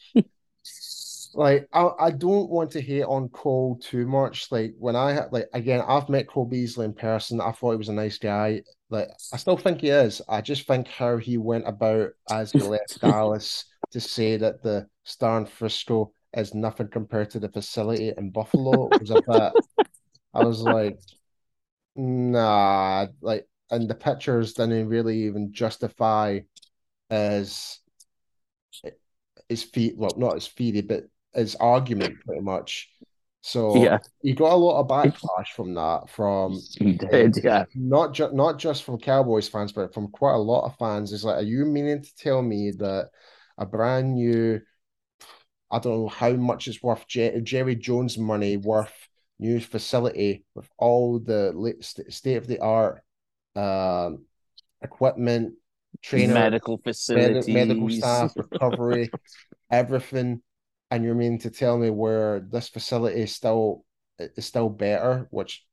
like 1.35 1.69
I, 1.75 1.91
I 2.01 2.11
don't 2.11 2.49
want 2.49 2.71
to 2.71 2.81
hate 2.81 3.03
on 3.03 3.29
Cole 3.29 3.79
too 3.83 4.07
much. 4.07 4.51
Like 4.51 4.77
when 4.79 4.97
I 4.97 5.13
had 5.13 5.31
like 5.31 5.51
again, 5.53 5.83
I've 5.87 6.09
met 6.09 6.27
Cole 6.27 6.47
Beasley 6.47 6.87
in 6.87 6.95
person. 6.95 7.39
I 7.39 7.53
thought 7.53 7.73
he 7.73 7.77
was 7.77 7.91
a 7.91 7.93
nice 7.93 8.17
guy. 8.17 8.63
Like 8.89 9.09
I 9.35 9.37
still 9.37 9.59
think 9.59 9.83
he 9.83 9.91
is. 9.91 10.23
I 10.27 10.41
just 10.41 10.67
think 10.67 10.89
how 10.89 11.19
he 11.19 11.37
went 11.37 11.69
about 11.69 12.13
as 12.31 12.51
he 12.51 12.61
left 12.61 12.99
Dallas 13.03 13.67
to 13.91 14.01
say 14.01 14.39
that 14.39 14.63
the 14.63 14.87
Star 15.05 15.37
in 15.37 15.45
Frisco 15.45 16.13
is 16.35 16.55
nothing 16.55 16.89
compared 16.89 17.29
to 17.31 17.41
the 17.41 17.51
facility 17.51 18.15
in 18.17 18.31
Buffalo 18.31 18.89
was 18.99 19.11
a 19.11 19.21
bit. 19.29 19.53
I 20.33 20.45
was 20.45 20.61
like, 20.61 20.99
nah, 21.99 23.07
like, 23.21 23.47
and 23.71 23.89
the 23.89 23.95
pictures 23.95 24.55
didn't 24.55 24.89
really 24.89 25.25
even 25.25 25.53
justify 25.53 26.41
his 27.11 27.81
his 29.49 29.63
feet, 29.63 29.97
well, 29.97 30.13
not 30.17 30.35
his 30.35 30.47
feet, 30.47 30.87
but 30.89 31.05
his 31.35 31.55
argument 31.57 32.21
pretty 32.25 32.43
much. 32.43 32.91
So 33.41 33.75
Yeah. 33.75 33.99
he 34.23 34.35
got 34.35 34.53
a 34.53 34.57
lot 34.57 34.81
of 34.81 34.89
backlash 34.89 35.49
from 35.55 35.75
that, 35.75 36.11
from 36.11 36.61
He 36.79 36.93
did, 36.93 37.37
yeah. 37.43 37.65
not 37.75 38.13
just 38.13 38.35
not 38.35 38.59
just 38.59 38.85
from 38.85 38.99
Cowboys 38.99 39.49
fans, 39.49 39.73
but 39.73 39.95
from 39.95 40.09
quite 40.09 40.35
a 40.35 40.39
lot 40.39 40.67
of 40.67 40.77
fans. 40.77 41.13
Is 41.13 41.25
like, 41.25 41.37
are 41.37 41.43
you 41.43 41.65
meaning 41.65 42.03
to 42.03 42.17
tell 42.17 42.43
me 42.43 42.73
that 42.73 43.11
a 43.57 43.65
brand 43.67 44.15
new, 44.15 44.61
I 45.71 45.79
don't 45.79 46.03
know 46.03 46.09
how 46.09 46.33
much 46.33 46.69
it's 46.69 46.83
worth, 46.83 47.07
Je- 47.07 47.41
Jerry 47.43 47.77
Jones 47.77 48.19
money 48.19 48.57
worth 48.57 49.08
new 49.39 49.61
facility 49.61 50.45
with 50.55 50.69
all 50.79 51.19
the 51.19 51.53
state 52.09 52.37
of 52.37 52.47
the 52.47 52.59
art 52.61 53.03
um, 53.57 54.25
equipment, 54.83 55.55
trainer, 56.03 56.35
medical 56.35 56.77
med- 56.77 56.85
facilities, 56.85 57.49
medical 57.49 57.89
staff, 57.91 58.35
recovery, 58.37 59.11
everything, 59.71 60.43
and 60.91 61.05
you're 61.05 61.15
meaning 61.15 61.39
to 61.41 61.51
tell 61.51 61.79
me 61.79 61.91
where 61.91 62.41
this 62.41 62.69
facility 62.69 63.23
is 63.23 63.35
still 63.35 63.85
is 64.19 64.47
still 64.47 64.69
better? 64.69 65.29
Which, 65.31 65.65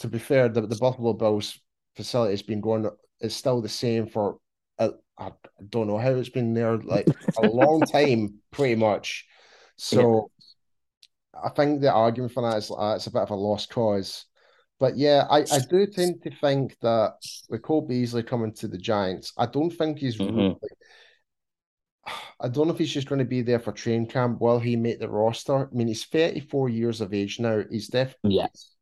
to 0.00 0.08
be 0.08 0.18
fair, 0.18 0.48
the, 0.48 0.62
the 0.62 0.76
Buffalo 0.76 1.12
Bills 1.12 1.60
facility 1.96 2.32
has 2.32 2.42
been 2.42 2.60
going. 2.60 2.88
is 3.20 3.34
still 3.34 3.60
the 3.60 3.68
same 3.68 4.06
for. 4.06 4.38
I 5.20 5.32
don't 5.68 5.88
know 5.88 5.98
how 5.98 6.10
it's 6.10 6.28
been 6.28 6.54
there 6.54 6.76
like 6.78 7.08
a 7.36 7.42
long 7.42 7.84
time, 7.92 8.34
pretty 8.52 8.76
much. 8.76 9.26
So, 9.76 10.30
I 11.44 11.50
think 11.50 11.80
the 11.80 11.92
argument 11.92 12.32
for 12.32 12.42
that 12.42 12.58
is 12.58 12.70
uh, 12.70 12.94
it's 12.96 13.06
a 13.06 13.10
bit 13.12 13.22
of 13.22 13.30
a 13.30 13.34
lost 13.34 13.70
cause. 13.70 14.26
But 14.80 14.96
yeah, 14.96 15.26
I, 15.28 15.38
I 15.38 15.58
do 15.58 15.86
tend 15.86 16.22
to 16.22 16.30
think 16.30 16.76
that 16.82 17.14
with 17.48 17.62
Cole 17.62 17.82
Beasley 17.82 18.22
coming 18.22 18.52
to 18.54 18.68
the 18.68 18.78
Giants, 18.78 19.32
I 19.36 19.46
don't 19.46 19.70
think 19.70 19.98
he's 19.98 20.16
Mhm. 20.16 20.36
really, 20.36 20.54
I 22.40 22.48
don't 22.48 22.68
know 22.68 22.72
if 22.72 22.78
he's 22.78 22.92
just 22.92 23.08
going 23.08 23.18
to 23.18 23.24
be 23.24 23.42
there 23.42 23.58
for 23.58 23.72
train 23.72 24.06
camp 24.06 24.40
while 24.40 24.60
he 24.60 24.76
made 24.76 25.00
the 25.00 25.08
roster. 25.08 25.68
I 25.68 25.74
mean, 25.74 25.88
he's 25.88 26.04
34 26.04 26.68
years 26.68 27.00
of 27.00 27.12
age 27.12 27.40
now. 27.40 27.64
He's 27.70 27.88
definitely 27.88 28.36
Yes. 28.36 28.74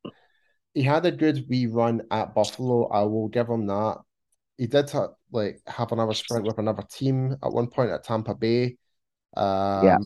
he 0.75 0.82
had 0.82 1.06
a 1.06 1.12
good 1.12 1.46
wee 1.48 1.66
run 1.66 2.02
at 2.10 2.34
Buffalo. 2.34 2.86
I 2.88 3.02
will 3.02 3.28
give 3.28 3.48
him 3.48 3.66
that. 3.66 3.98
He 4.58 4.66
did 4.66 4.90
ha- 4.90 5.14
like 5.32 5.60
have 5.66 5.92
another 5.92 6.14
sprint 6.14 6.44
with 6.44 6.58
another 6.58 6.84
team 6.90 7.36
at 7.42 7.52
one 7.52 7.68
point 7.68 7.90
at 7.90 8.04
Tampa 8.04 8.34
Bay. 8.34 8.76
Um, 9.36 9.84
Yeah. 9.84 9.98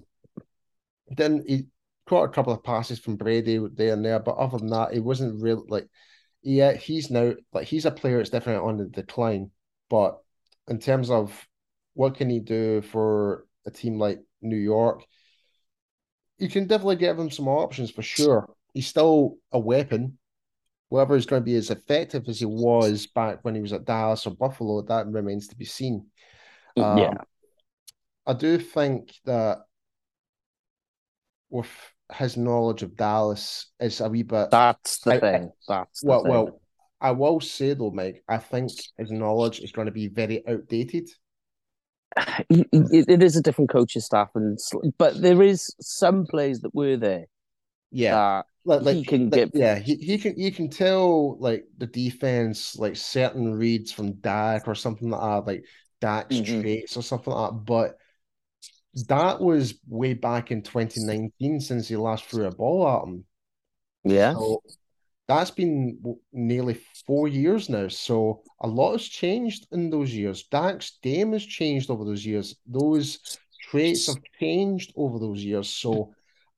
Then 1.08 1.42
he 1.46 1.66
caught 2.10 2.24
a 2.24 2.32
couple 2.32 2.52
of 2.52 2.64
passes 2.64 2.98
from 2.98 3.14
Brady 3.14 3.64
there 3.72 3.92
and 3.92 4.04
there, 4.04 4.18
but 4.18 4.36
other 4.36 4.58
than 4.58 4.66
that, 4.70 4.92
he 4.92 4.98
wasn't 4.98 5.40
really 5.40 5.62
like. 5.68 5.86
Yeah, 6.42 6.72
he's 6.72 7.10
now 7.10 7.34
like 7.52 7.68
he's 7.68 7.84
a 7.84 7.90
player 7.90 8.16
that's 8.16 8.30
definitely 8.30 8.66
on 8.68 8.78
the 8.78 8.86
decline. 8.86 9.52
But 9.88 10.18
in 10.68 10.80
terms 10.80 11.08
of 11.10 11.46
what 11.94 12.16
can 12.16 12.28
he 12.28 12.40
do 12.40 12.82
for 12.82 13.46
a 13.64 13.70
team 13.70 13.98
like 13.98 14.20
New 14.42 14.56
York, 14.56 15.04
you 16.38 16.48
can 16.48 16.66
definitely 16.66 16.96
give 16.96 17.18
him 17.18 17.30
some 17.30 17.46
options 17.46 17.92
for 17.92 18.02
sure. 18.02 18.52
He's 18.74 18.88
still 18.88 19.36
a 19.52 19.58
weapon. 19.58 20.18
Whether 20.88 21.14
he's 21.14 21.26
going 21.26 21.42
to 21.42 21.44
be 21.44 21.54
as 21.54 21.70
effective 21.70 22.28
as 22.28 22.40
he 22.40 22.46
was 22.46 23.06
back 23.06 23.38
when 23.42 23.54
he 23.54 23.60
was 23.60 23.72
at 23.72 23.84
Dallas 23.84 24.26
or 24.26 24.34
Buffalo, 24.34 24.82
that 24.82 25.06
remains 25.06 25.46
to 25.48 25.56
be 25.56 25.64
seen. 25.64 26.06
Um, 26.76 26.98
yeah. 26.98 27.14
I 28.26 28.32
do 28.32 28.58
think 28.58 29.12
that 29.24 29.58
with 31.48 31.70
his 32.14 32.36
knowledge 32.36 32.82
of 32.82 32.96
Dallas 32.96 33.66
is 33.80 34.00
a 34.00 34.08
wee 34.08 34.22
bit 34.22 34.50
That's 34.50 34.98
the 35.00 35.14
I- 35.14 35.20
thing. 35.20 35.50
That's 35.68 36.02
well. 36.04 36.22
thing. 36.22 36.30
Well, 36.32 36.60
I 37.00 37.12
will 37.12 37.40
say 37.40 37.72
though, 37.74 37.90
Mike, 37.90 38.22
I 38.28 38.36
think 38.38 38.70
his 38.98 39.10
knowledge 39.10 39.60
is 39.60 39.72
going 39.72 39.86
to 39.86 39.92
be 39.92 40.08
very 40.08 40.46
outdated. 40.46 41.08
it, 42.50 43.22
is 43.22 43.36
a 43.36 43.42
different 43.42 43.70
coaching 43.70 44.02
staff, 44.02 44.30
and 44.34 44.58
but 44.98 45.20
there 45.20 45.42
is 45.42 45.74
some 45.80 46.26
players 46.26 46.60
that 46.60 46.74
were 46.74 46.96
there 46.96 47.26
Yeah, 47.92 48.42
like, 48.64 48.82
like 48.82 48.96
he 48.96 49.04
can 49.04 49.30
like, 49.30 49.32
give- 49.32 49.50
Yeah, 49.54 49.78
he, 49.78 49.94
he 49.94 50.18
can 50.18 50.38
you 50.38 50.50
can 50.52 50.68
tell 50.68 51.38
like 51.38 51.64
the 51.78 51.86
defense, 51.86 52.76
like 52.76 52.96
certain 52.96 53.54
reads 53.54 53.92
from 53.92 54.14
Dak 54.14 54.66
or 54.68 54.74
something 54.74 55.10
like 55.10 55.20
that, 55.20 55.46
like 55.50 55.64
Dak's 56.00 56.36
Mhm. 56.36 56.60
traits 56.62 56.96
or 56.96 57.02
something 57.02 57.32
like 57.32 57.50
that. 57.52 57.64
But 57.64 57.96
that 59.08 59.40
was 59.40 59.74
way 59.86 60.14
back 60.14 60.50
in 60.50 60.62
2019 60.62 61.60
since 61.60 61.88
he 61.88 61.96
last 61.96 62.24
threw 62.24 62.46
a 62.46 62.50
ball 62.50 62.88
at 62.88 63.08
him. 63.08 63.24
yeah. 64.04 64.32
So 64.34 64.62
that's 65.28 65.52
been 65.52 65.98
nearly 66.32 66.80
four 67.06 67.28
years 67.28 67.68
now. 67.68 67.86
So 67.86 68.42
a 68.60 68.66
lot 68.66 68.92
has 68.92 69.06
changed 69.06 69.68
in 69.70 69.88
those 69.88 70.12
years. 70.12 70.42
Dak's 70.44 70.98
game 71.02 71.32
has 71.34 71.46
changed 71.46 71.88
over 71.88 72.04
those 72.04 72.26
years. 72.26 72.56
Those 72.66 73.38
traits 73.60 74.08
have 74.08 74.16
changed 74.40 74.92
over 74.96 75.20
those 75.20 75.44
years. 75.44 75.68
So 75.68 76.12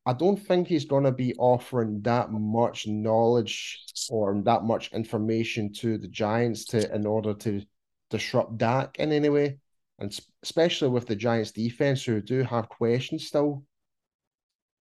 I 0.06 0.14
don't 0.14 0.38
think 0.38 0.66
he's 0.66 0.86
going 0.86 1.04
to 1.04 1.12
be 1.12 1.34
offering 1.34 2.00
that 2.02 2.32
much 2.32 2.86
knowledge 2.86 3.84
or 4.10 4.40
that 4.44 4.64
much 4.64 4.90
information 4.92 5.72
to 5.74 5.98
the 5.98 6.08
Giants 6.08 6.64
to 6.66 6.94
in 6.94 7.06
order 7.06 7.34
to 7.34 7.62
disrupt 8.08 8.56
Dak 8.58 8.98
in 8.98 9.12
any 9.12 9.28
way. 9.28 9.58
And 10.02 10.18
especially 10.42 10.88
with 10.88 11.06
the 11.06 11.14
Giants 11.14 11.52
defense 11.52 12.04
who 12.04 12.20
do 12.20 12.42
have 12.42 12.68
questions 12.68 13.28
still. 13.28 13.62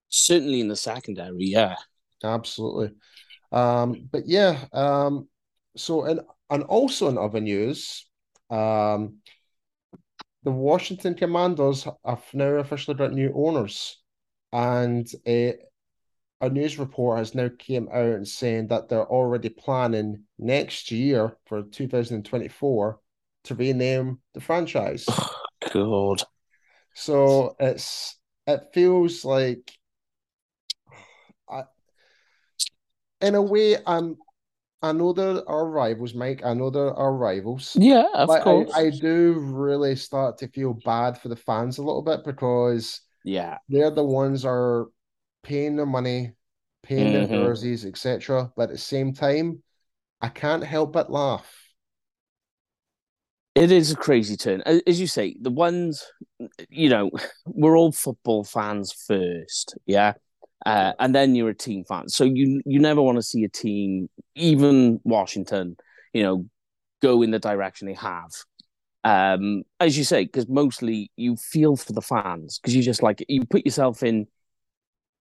Certainly 0.09 0.61
in 0.61 0.67
the 0.67 0.75
secondary, 0.75 1.45
yeah. 1.45 1.75
Absolutely. 2.23 2.89
Um, 3.51 4.09
but 4.11 4.23
yeah, 4.25 4.65
um, 4.73 5.27
so 5.77 6.05
and 6.05 6.21
and 6.49 6.63
also 6.63 7.07
in 7.07 7.19
other 7.19 7.39
news, 7.39 8.07
um, 8.49 9.17
the 10.41 10.51
Washington 10.51 11.13
Commanders 11.13 11.87
have 12.03 12.23
now 12.33 12.55
officially 12.55 12.97
got 12.97 13.13
new 13.13 13.31
owners, 13.35 14.01
and 14.51 15.07
a 15.27 15.55
a 16.41 16.49
news 16.49 16.79
report 16.79 17.19
has 17.19 17.35
now 17.35 17.49
came 17.59 17.87
out 17.89 18.15
and 18.15 18.27
saying 18.27 18.69
that 18.69 18.89
they're 18.89 19.05
already 19.05 19.49
planning 19.49 20.23
next 20.39 20.89
year 20.89 21.37
for 21.45 21.61
2024 21.61 22.99
to 23.45 23.55
rename 23.55 24.19
the 24.33 24.41
franchise. 24.41 25.05
God. 25.73 26.23
So 26.93 27.55
it's 27.59 28.17
it 28.47 28.61
feels 28.73 29.23
like 29.23 29.71
I 31.49 31.63
in 33.21 33.35
a 33.35 33.41
way 33.41 33.77
I'm 33.85 34.17
I 34.81 34.93
know 34.93 35.13
they're 35.13 35.47
our 35.47 35.67
rivals, 35.67 36.15
Mike. 36.15 36.41
I 36.43 36.53
know 36.55 36.69
they're 36.71 36.93
our 36.93 37.13
rivals. 37.13 37.75
Yeah, 37.75 38.05
of 38.15 38.27
But 38.27 38.43
course. 38.43 38.71
I, 38.75 38.87
I 38.87 38.89
do 38.89 39.33
really 39.33 39.95
start 39.95 40.39
to 40.39 40.47
feel 40.47 40.73
bad 40.73 41.19
for 41.19 41.29
the 41.29 41.35
fans 41.35 41.77
a 41.77 41.83
little 41.83 42.01
bit 42.01 42.23
because 42.25 43.01
yeah. 43.23 43.59
they're 43.69 43.91
the 43.91 44.03
ones 44.03 44.43
are 44.43 44.87
paying 45.43 45.75
their 45.75 45.85
money, 45.85 46.33
paying 46.81 47.11
their 47.11 47.27
Mhm. 47.27 47.29
jerseys, 47.29 47.85
etc. 47.85 48.51
But 48.55 48.63
at 48.63 48.69
the 48.69 48.77
same 48.79 49.13
time, 49.13 49.61
I 50.19 50.29
can't 50.29 50.63
help 50.63 50.93
but 50.93 51.11
laugh. 51.11 51.60
It 53.53 53.71
is 53.71 53.91
a 53.91 53.95
crazy 53.95 54.37
turn. 54.37 54.61
As 54.61 54.99
you 54.99 55.07
say, 55.07 55.35
the 55.39 55.49
ones, 55.51 56.05
you 56.69 56.89
know, 56.89 57.11
we're 57.45 57.77
all 57.77 57.91
football 57.91 58.43
fans 58.43 58.93
first, 59.07 59.75
yeah? 59.85 60.13
Uh, 60.65 60.93
and 60.99 61.13
then 61.13 61.35
you're 61.35 61.49
a 61.49 61.55
team 61.55 61.83
fan. 61.83 62.07
So 62.07 62.23
you 62.23 62.61
you 62.65 62.79
never 62.79 63.01
want 63.01 63.17
to 63.17 63.23
see 63.23 63.43
a 63.43 63.49
team, 63.49 64.09
even 64.35 64.99
Washington, 65.03 65.75
you 66.13 66.23
know, 66.23 66.45
go 67.01 67.23
in 67.23 67.31
the 67.31 67.39
direction 67.39 67.87
they 67.87 67.95
have. 67.95 68.29
Um, 69.03 69.63
as 69.79 69.97
you 69.97 70.03
say, 70.03 70.23
because 70.25 70.47
mostly 70.47 71.11
you 71.17 71.35
feel 71.35 71.75
for 71.75 71.93
the 71.93 72.01
fans 72.01 72.59
because 72.59 72.75
you 72.75 72.83
just 72.83 73.01
like 73.01 73.25
you 73.27 73.43
put 73.45 73.65
yourself 73.65 74.03
in. 74.03 74.27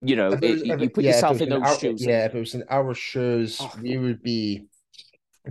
You 0.02 0.16
know, 0.16 0.28
it 0.32 0.40
was- 0.40 0.62
it- 0.62 0.80
you 0.80 0.90
put 0.90 1.04
yeah, 1.04 1.12
yourself 1.12 1.40
in 1.40 1.48
those 1.50 1.62
our- 1.62 1.78
shoes. 1.78 2.04
Yeah, 2.04 2.26
if 2.26 2.34
it 2.34 2.38
was 2.38 2.54
in 2.54 2.64
our 2.70 2.94
shoes, 2.94 3.58
Oh. 3.60 3.72
we 3.82 3.96
would 3.98 4.22
be 4.22 4.66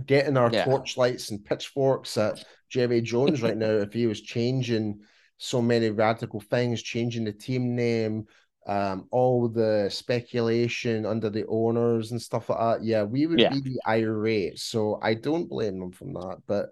getting 0.06 0.36
our 0.36 0.50
Yeah. 0.52 0.64
torchlights 0.64 1.30
and 1.30 1.44
pitchforks 1.44 2.16
at 2.16 2.44
Jerry 2.70 3.02
Jones 3.02 3.42
right 3.42 3.56
now 3.56 3.70
if 3.70 3.92
he 3.92 4.06
was 4.06 4.20
changing 4.20 5.00
so 5.38 5.60
many 5.60 5.90
radical 5.90 6.40
things, 6.40 6.82
changing 6.82 7.24
the 7.24 7.32
team 7.32 7.74
name, 7.74 8.26
um, 8.66 9.08
all 9.10 9.48
the 9.48 9.88
speculation 9.90 11.06
under 11.06 11.30
the 11.30 11.46
owners 11.46 12.12
and 12.12 12.20
stuff 12.20 12.48
like 12.50 12.58
that. 12.58 12.84
Yeah, 12.84 13.02
we 13.04 13.26
would 13.26 13.40
Yeah. 13.40 13.50
be 13.50 13.78
irate. 13.86 14.58
So 14.58 14.98
I 15.02 15.14
don't 15.14 15.48
blame 15.48 15.80
them 15.80 15.92
from 15.92 16.12
that. 16.14 16.38
But 16.46 16.70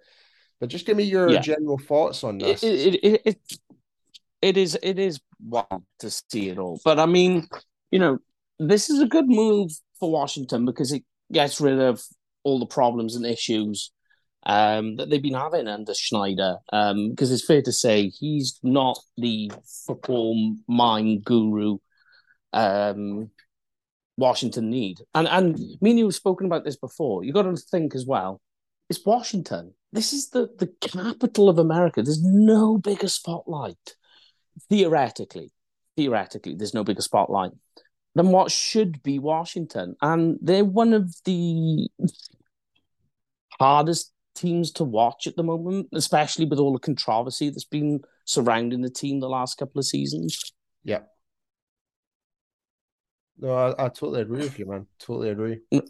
but 0.60 0.68
just 0.68 0.86
give 0.86 0.96
me 0.96 1.04
your 1.04 1.32
Yeah. 1.32 1.40
general 1.40 1.78
thoughts 1.78 2.24
on 2.24 2.38
this. 2.38 2.62
it, 2.62 2.98
it, 3.02 3.22
it, 3.24 3.38
it 4.42 4.56
is 4.56 4.78
it 4.82 4.98
is 4.98 5.20
wild 5.44 5.84
to 6.00 6.10
see 6.10 6.50
it 6.50 6.58
all. 6.58 6.80
But 6.84 6.98
I 6.98 7.06
mean, 7.06 7.48
you 7.90 7.98
know, 7.98 8.18
this 8.58 8.90
is 8.90 9.00
a 9.00 9.06
good 9.06 9.28
move 9.28 9.70
for 9.98 10.10
Washington 10.10 10.64
because 10.64 10.92
it 10.92 11.04
gets 11.32 11.60
rid 11.60 11.80
of 11.80 12.02
all 12.44 12.58
the 12.58 12.66
problems 12.66 13.16
and 13.16 13.24
issues 13.26 13.92
um, 14.44 14.96
that 14.96 15.10
they've 15.10 15.22
been 15.22 15.34
having 15.34 15.68
under 15.68 15.94
Snyder. 15.94 16.56
Um, 16.72 17.10
because 17.10 17.32
it's 17.32 17.44
fair 17.44 17.62
to 17.62 17.72
say 17.72 18.08
he's 18.08 18.58
not 18.62 18.98
the 19.16 19.50
football 19.86 20.56
mind 20.66 21.24
guru 21.24 21.78
um, 22.52 23.30
Washington 24.16 24.70
need. 24.70 24.98
And 25.14 25.28
and 25.28 25.58
me 25.80 25.90
and 25.90 25.98
you 25.98 26.06
have 26.06 26.14
spoken 26.14 26.46
about 26.46 26.64
this 26.64 26.76
before. 26.76 27.24
You've 27.24 27.34
got 27.34 27.42
to 27.42 27.56
think 27.56 27.94
as 27.94 28.06
well. 28.06 28.40
It's 28.88 29.04
Washington. 29.04 29.74
This 29.92 30.12
is 30.12 30.30
the, 30.30 30.48
the 30.58 30.72
capital 30.80 31.48
of 31.48 31.58
America. 31.58 32.02
There's 32.02 32.22
no 32.22 32.78
bigger 32.78 33.08
spotlight. 33.08 33.96
Theoretically, 34.68 35.50
theoretically, 35.96 36.54
there's 36.54 36.74
no 36.74 36.84
bigger 36.84 37.02
spotlight 37.02 37.52
than 38.14 38.30
what 38.30 38.50
should 38.50 39.02
be 39.02 39.18
Washington. 39.18 39.94
And 40.02 40.38
they're 40.42 40.64
one 40.64 40.92
of 40.92 41.14
the 41.24 41.88
hardest 43.58 44.12
teams 44.38 44.70
to 44.72 44.84
watch 44.84 45.26
at 45.26 45.36
the 45.36 45.42
moment, 45.42 45.88
especially 45.92 46.44
with 46.46 46.58
all 46.58 46.72
the 46.72 46.78
controversy 46.78 47.50
that's 47.50 47.64
been 47.64 48.00
surrounding 48.24 48.82
the 48.82 48.90
team 48.90 49.20
the 49.20 49.28
last 49.28 49.58
couple 49.58 49.78
of 49.78 49.86
seasons. 49.86 50.52
Yeah. 50.84 51.00
No, 53.38 53.52
I, 53.52 53.86
I 53.86 53.88
totally 53.88 54.22
agree 54.22 54.40
with 54.40 54.58
you, 54.58 54.66
man. 54.66 54.86
Totally 54.98 55.30
agree. 55.30 55.60
Mm. 55.72 55.88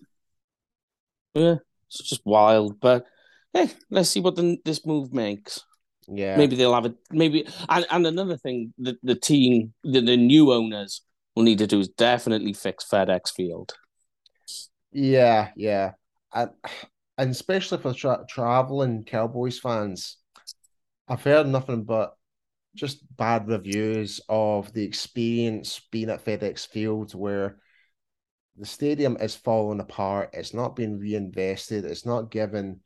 Yeah, 1.34 1.56
it's 1.86 2.08
just 2.08 2.22
wild. 2.24 2.80
But 2.80 3.06
hey, 3.52 3.70
let's 3.90 4.10
see 4.10 4.20
what 4.20 4.36
the, 4.36 4.58
this 4.64 4.84
move 4.84 5.12
makes. 5.12 5.64
Yeah. 6.06 6.36
Maybe 6.36 6.56
they'll 6.56 6.74
have 6.74 6.86
it. 6.86 6.94
Maybe 7.10 7.46
and, 7.68 7.86
and 7.90 8.06
another 8.06 8.36
thing, 8.36 8.72
the 8.78 8.96
the 9.02 9.14
team, 9.14 9.74
the, 9.84 10.00
the 10.00 10.16
new 10.16 10.52
owners 10.52 11.02
will 11.34 11.42
need 11.42 11.58
to 11.58 11.66
do 11.66 11.80
is 11.80 11.88
definitely 11.88 12.52
fix 12.52 12.84
FedEx 12.84 13.32
Field. 13.34 13.74
Yeah, 14.92 15.50
yeah. 15.54 15.92
And 17.18 17.30
especially 17.30 17.78
for 17.78 17.92
tra 17.92 18.24
traveling 18.28 19.04
Cowboys 19.04 19.58
fans, 19.58 20.18
I've 21.08 21.22
heard 21.22 21.48
nothing 21.48 21.82
but 21.82 22.14
just 22.76 23.04
bad 23.16 23.48
reviews 23.48 24.20
of 24.28 24.72
the 24.72 24.84
experience 24.84 25.80
being 25.90 26.10
at 26.10 26.24
FedEx 26.24 26.66
Field 26.68 27.12
where 27.14 27.58
the 28.56 28.66
stadium 28.66 29.16
is 29.20 29.34
falling 29.34 29.80
apart. 29.80 30.30
It's 30.32 30.54
not 30.54 30.76
being 30.76 30.98
reinvested. 30.98 31.84
It's 31.84 32.06
not 32.06 32.30
given 32.30 32.80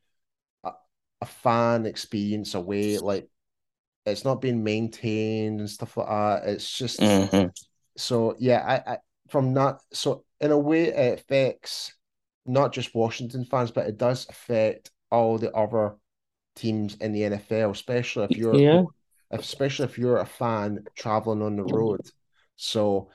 a, 0.64 0.72
a 1.20 1.26
fan 1.26 1.84
experience 1.84 2.54
away. 2.54 2.98
Like 2.98 3.28
it's 4.06 4.24
not 4.24 4.40
being 4.40 4.64
maintained 4.64 5.60
and 5.60 5.68
stuff 5.68 5.96
like 5.98 6.08
that. 6.08 6.48
It's 6.48 6.78
just 6.78 7.00
mm-hmm. 7.00 7.48
so 7.98 8.34
yeah, 8.38 8.82
I, 8.86 8.92
I 8.92 8.98
from 9.28 9.52
that 9.54 9.80
so 9.92 10.24
in 10.40 10.50
a 10.52 10.58
way 10.58 10.84
it 10.84 11.20
affects 11.20 11.92
not 12.46 12.72
just 12.72 12.94
Washington 12.94 13.44
fans, 13.44 13.70
but 13.70 13.86
it 13.86 13.96
does 13.98 14.28
affect 14.28 14.90
all 15.10 15.38
the 15.38 15.52
other 15.52 15.96
teams 16.56 16.96
in 16.96 17.12
the 17.12 17.22
NFL, 17.22 17.70
especially 17.70 18.24
if 18.24 18.36
you're 18.36 18.58
Yeah. 18.58 18.82
especially 19.30 19.86
if 19.86 19.98
you're 19.98 20.18
a 20.18 20.26
fan 20.26 20.84
traveling 20.94 21.42
on 21.42 21.56
the 21.56 21.64
road. 21.64 22.02
So 22.56 23.10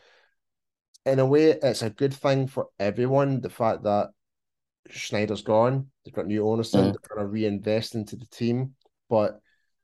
in 1.06 1.20
a 1.20 1.26
way, 1.26 1.52
it's 1.52 1.84
a 1.84 1.90
good 1.90 2.14
thing 2.14 2.48
for 2.48 2.68
everyone, 2.80 3.40
the 3.42 3.50
fact 3.50 3.84
that 3.84 4.10
Snyder's 4.92 5.42
gone, 5.42 5.92
they've 6.04 6.14
got 6.14 6.28
new 6.28 6.48
owners 6.48 6.72
Mm. 6.74 6.94
they're 6.94 7.16
gonna 7.16 7.28
reinvest 7.28 7.96
into 7.96 8.16
the 8.16 8.26
team, 8.28 8.76
but 9.10 9.40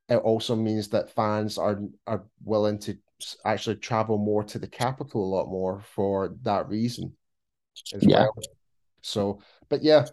it 0.09 0.17
also 0.17 0.55
means 0.55 0.89
that 0.89 1.11
fans 1.11 1.57
are 1.57 1.81
are 2.07 2.25
willing 2.43 2.79
to 2.79 2.97
actually 3.45 3.77
travel 3.77 4.17
more 4.17 4.43
to 4.43 4.59
the 4.59 4.67
capital 4.67 5.23
a 5.23 5.33
lot 5.35 5.47
more 5.47 5.81
for 5.81 6.35
that 6.41 6.67
reason 6.67 7.15
as 7.93 8.05
Yeah. 8.07 8.25
well. 8.25 8.35
So, 9.03 9.41
but 9.69 9.83
yeah, 9.83 10.05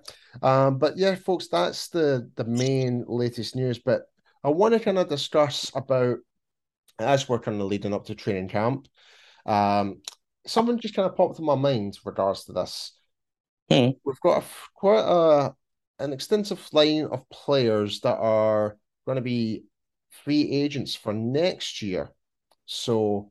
um, 0.42 0.78
but 0.78 0.96
yeah, 0.98 1.14
folks, 1.14 1.48
that's 1.48 1.88
the 1.88 2.30
the 2.34 2.44
main 2.44 3.04
latest 3.08 3.56
news. 3.56 3.78
But 3.78 4.02
I 4.44 4.50
want 4.50 4.74
to 4.74 4.80
kind 4.80 4.98
of 4.98 5.08
discuss 5.08 5.70
about 5.74 6.18
as 6.98 7.28
we're 7.28 7.38
kind 7.38 7.60
of 7.60 7.68
leading 7.68 7.94
up 7.94 8.06
to 8.06 8.14
training 8.14 8.48
camp. 8.48 8.88
Um, 9.46 10.02
something 10.46 10.78
just 10.78 10.94
kind 10.94 11.08
of 11.08 11.16
popped 11.16 11.38
in 11.38 11.44
my 11.44 11.54
mind 11.54 11.94
with 11.94 12.06
regards 12.06 12.44
to 12.44 12.52
this. 12.52 12.92
Hmm. 13.70 13.90
We've 14.04 14.20
got 14.20 14.42
a, 14.42 14.46
quite 14.74 15.04
a 15.04 15.54
an 16.00 16.12
extensive 16.12 16.66
line 16.72 17.04
of 17.04 17.28
players 17.30 18.00
that 18.00 18.16
are 18.16 18.76
going 19.06 19.16
to 19.16 19.22
be 19.22 19.64
free 20.24 20.50
agents 20.50 20.94
for 20.94 21.12
next 21.12 21.82
year. 21.82 22.10
So, 22.66 23.30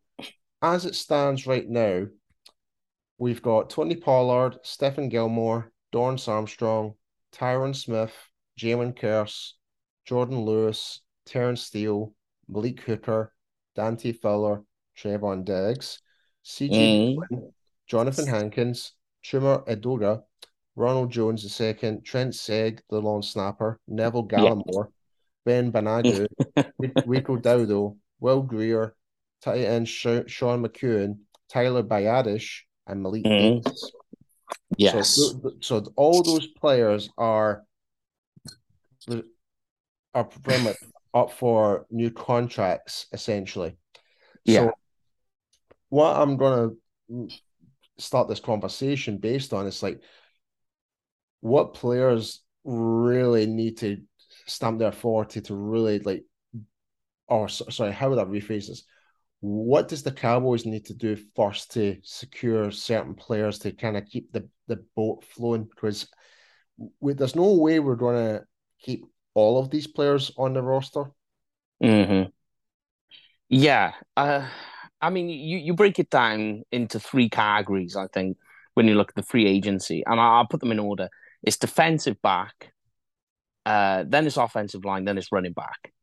as 0.62 0.86
it 0.86 0.96
stands 0.96 1.48
right 1.48 1.68
now, 1.68 2.06
we've 3.20 3.42
got 3.42 3.70
Tony 3.70 3.96
Pollard, 3.96 4.58
Stephon 4.64 5.10
Gilmore, 5.10 5.72
Dorance 5.94 6.28
Armstrong, 6.28 6.96
Tyron 7.32 7.76
Smith, 7.76 8.14
Jayron 8.58 8.98
Kearse, 8.98 9.54
Jourdan 10.08 10.46
Lewis, 10.46 11.02
Terence 11.26 11.62
Steele, 11.62 12.14
Malik 12.48 12.82
Hooker, 12.82 13.34
Dante 13.76 14.14
Fowler, 14.14 14.64
Trevon 14.98 15.46
Diggs, 15.46 16.00
CJ 16.44 17.18
Mm. 17.32 17.52
Johnathan 17.90 18.28
Hankins, 18.28 18.94
Chuma 19.24 19.66
Edoga, 19.68 20.24
Ronald 20.76 21.12
Jones 21.12 21.60
II, 21.60 21.74
Trent 22.04 22.34
Sieg, 22.34 22.82
the 22.90 23.02
long 23.02 23.22
snapper, 23.22 23.80
Neville 23.88 24.28
Gallimore, 24.28 24.88
Ben 25.46 25.72
Banogu, 25.72 26.28
Rico 27.06 27.38
Dowdle, 27.38 27.98
Will 28.20 28.44
Grier, 28.44 28.96
tight 29.42 29.66
end 29.66 29.88
Sean 29.90 30.24
McKeon, 30.26 31.20
Tyler 31.50 31.84
Biadasz, 31.84 32.62
and 32.90 33.02
Malik 33.02 33.24
Mhm. 33.24 33.64
Davis. 33.64 33.92
Yes. 34.78 35.16
So, 35.16 35.54
so 35.60 35.94
all 35.96 36.24
those 36.24 36.48
players 36.48 37.10
are 37.18 37.66
are 40.14 40.24
pretty 40.24 40.64
much 40.64 40.78
up 41.14 41.32
for 41.32 41.86
new 41.90 42.12
contracts, 42.12 43.08
essentially. 43.14 43.78
Yeah. 44.44 44.68
So 44.68 44.72
what 45.90 46.18
I'm 46.18 46.38
gonna 46.38 46.72
start 47.98 48.28
this 48.28 48.40
conversation 48.40 49.18
based 49.18 49.54
on 49.54 49.68
is 49.68 49.84
like 49.84 50.02
what 51.42 51.74
players 51.74 52.42
really 52.64 53.46
need 53.46 53.78
to 53.78 54.02
stamp 54.46 54.80
their 54.80 54.90
authority 54.90 55.42
to 55.42 55.56
really 55.56 56.00
like 56.00 56.24
or 57.28 57.48
sorry, 57.48 57.92
how 57.92 58.10
would 58.10 58.20
I 58.20 58.24
rephrase 58.26 58.68
this? 58.68 58.84
What 59.42 59.88
does 59.88 60.04
the 60.04 60.12
Cowboys 60.12 60.66
need 60.66 60.86
to 60.86 60.94
do 60.94 61.18
first 61.36 61.72
to 61.74 61.98
secure 62.04 62.72
certain 62.72 63.16
players 63.16 63.60
to 63.60 63.72
kind 63.72 63.96
of 63.96 64.06
keep 64.06 64.32
the, 64.34 64.50
the 64.68 64.84
boat 64.96 65.24
flowing? 65.24 65.64
Because 65.64 66.08
we, 67.00 67.14
there's 67.14 67.36
no 67.36 67.54
way 67.54 67.80
we're 67.80 67.96
going 67.96 68.16
to 68.16 68.44
keep 68.82 69.06
all 69.34 69.58
of 69.60 69.70
these 69.70 69.88
players 69.88 70.32
on 70.38 70.54
the 70.54 70.62
roster. 70.62 71.06
hmm 71.82 72.24
Yeah. 73.48 73.94
Uh, 74.18 74.48
I 75.02 75.10
mean, 75.10 75.30
you, 75.30 75.58
you 75.58 75.74
break 75.74 76.00
it 76.00 76.10
down 76.10 76.64
into 76.72 77.00
three 77.00 77.30
categories, 77.30 77.96
I 77.96 78.08
think, 78.08 78.38
when 78.74 78.88
you 78.88 78.96
look 78.96 79.10
at 79.10 79.16
the 79.16 79.24
free 79.24 79.48
agency, 79.48 80.04
and 80.06 80.20
I'll, 80.20 80.46
put 80.48 80.60
them 80.60 80.72
in 80.72 80.80
order. 80.80 81.08
It's 81.42 81.58
defensive 81.58 82.22
back, 82.22 82.74
uh, 83.66 84.04
then 84.06 84.28
it's 84.28 84.36
offensive 84.36 84.84
line, 84.84 85.06
then 85.06 85.18
it's 85.18 85.32
running 85.32 85.54
back. 85.54 85.94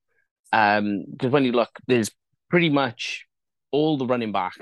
Um, 0.52 1.04
because 1.10 1.30
when 1.30 1.44
you 1.44 1.52
look, 1.52 1.70
there's 1.86 2.10
pretty 2.48 2.70
much 2.70 3.25
all 3.76 3.98
the 3.98 4.06
running 4.06 4.32
back, 4.32 4.54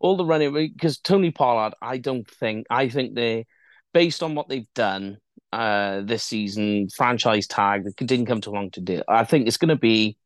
all 0.00 0.16
the 0.16 0.24
running 0.24 0.52
because 0.52 0.98
Tony 0.98 1.30
Pollard, 1.30 1.74
I 1.80 1.98
don't 1.98 2.28
think, 2.28 2.66
I 2.70 2.88
think 2.88 3.14
they, 3.14 3.46
based 3.92 4.22
on 4.22 4.34
what 4.34 4.48
they've 4.48 4.72
done 4.74 5.18
uh 5.52 6.02
this 6.02 6.24
season, 6.24 6.88
franchise 6.94 7.46
tag 7.46 7.84
that 7.84 7.96
didn't 7.96 8.26
come 8.26 8.40
too 8.40 8.50
long 8.50 8.70
to 8.72 8.80
do. 8.80 9.02
I 9.08 9.24
think 9.24 9.46
it's 9.46 9.56
going 9.56 9.70
to 9.70 9.76
be 9.76 10.16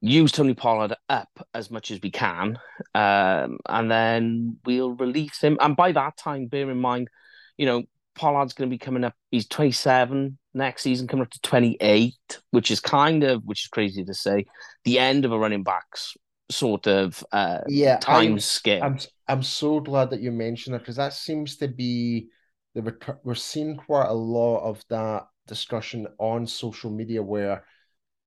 use 0.00 0.32
Tony 0.32 0.54
Pollard 0.54 0.94
up 1.08 1.30
as 1.54 1.70
much 1.70 1.92
as 1.92 2.00
we 2.02 2.10
can, 2.10 2.58
um, 2.94 3.58
and 3.68 3.90
then 3.90 4.58
we'll 4.66 4.94
release 4.94 5.38
him. 5.40 5.56
And 5.60 5.76
by 5.76 5.92
that 5.92 6.16
time, 6.16 6.46
bear 6.46 6.68
in 6.68 6.80
mind, 6.80 7.08
you 7.56 7.66
know, 7.66 7.84
Pollard's 8.14 8.52
going 8.52 8.68
to 8.68 8.74
be 8.74 8.78
coming 8.78 9.04
up. 9.04 9.14
He's 9.30 9.46
27. 9.46 10.38
next 10.54 10.82
season, 10.82 11.06
coming 11.06 11.24
up 11.24 11.30
to 11.30 11.40
28, 11.42 12.14
which 12.50 12.70
is 12.70 12.80
kind 12.80 13.22
of, 13.22 13.44
which 13.44 13.64
is 13.64 13.68
crazy 13.68 14.04
to 14.04 14.14
say, 14.14 14.46
the 14.84 14.98
end 14.98 15.24
of 15.24 15.32
a 15.32 15.38
running 15.38 15.62
back's 15.62 16.16
sort 16.52 16.86
of 16.88 17.24
uh, 17.32 17.62
yeah 17.64 18.00
time 18.00 18.38
I'm, 18.40 18.40
scale. 18.40 18.94
I'm 18.94 18.98
I'm 19.28 19.42
so 19.42 19.80
glad 19.80 20.10
that 20.10 20.20
you 20.20 20.32
mentioned 20.32 20.76
it 20.76 20.80
because 20.80 20.96
that 20.96 21.12
seems 21.14 21.56
to 21.58 21.68
be 21.68 22.28
the 22.74 22.94
we're 23.24 23.34
seeing 23.34 23.76
quite 23.76 24.08
a 24.08 24.12
lot 24.12 24.60
of 24.68 24.82
that 24.88 25.26
discussion 25.46 26.06
on 26.18 26.46
social 26.46 26.90
media 26.90 27.22
where 27.22 27.64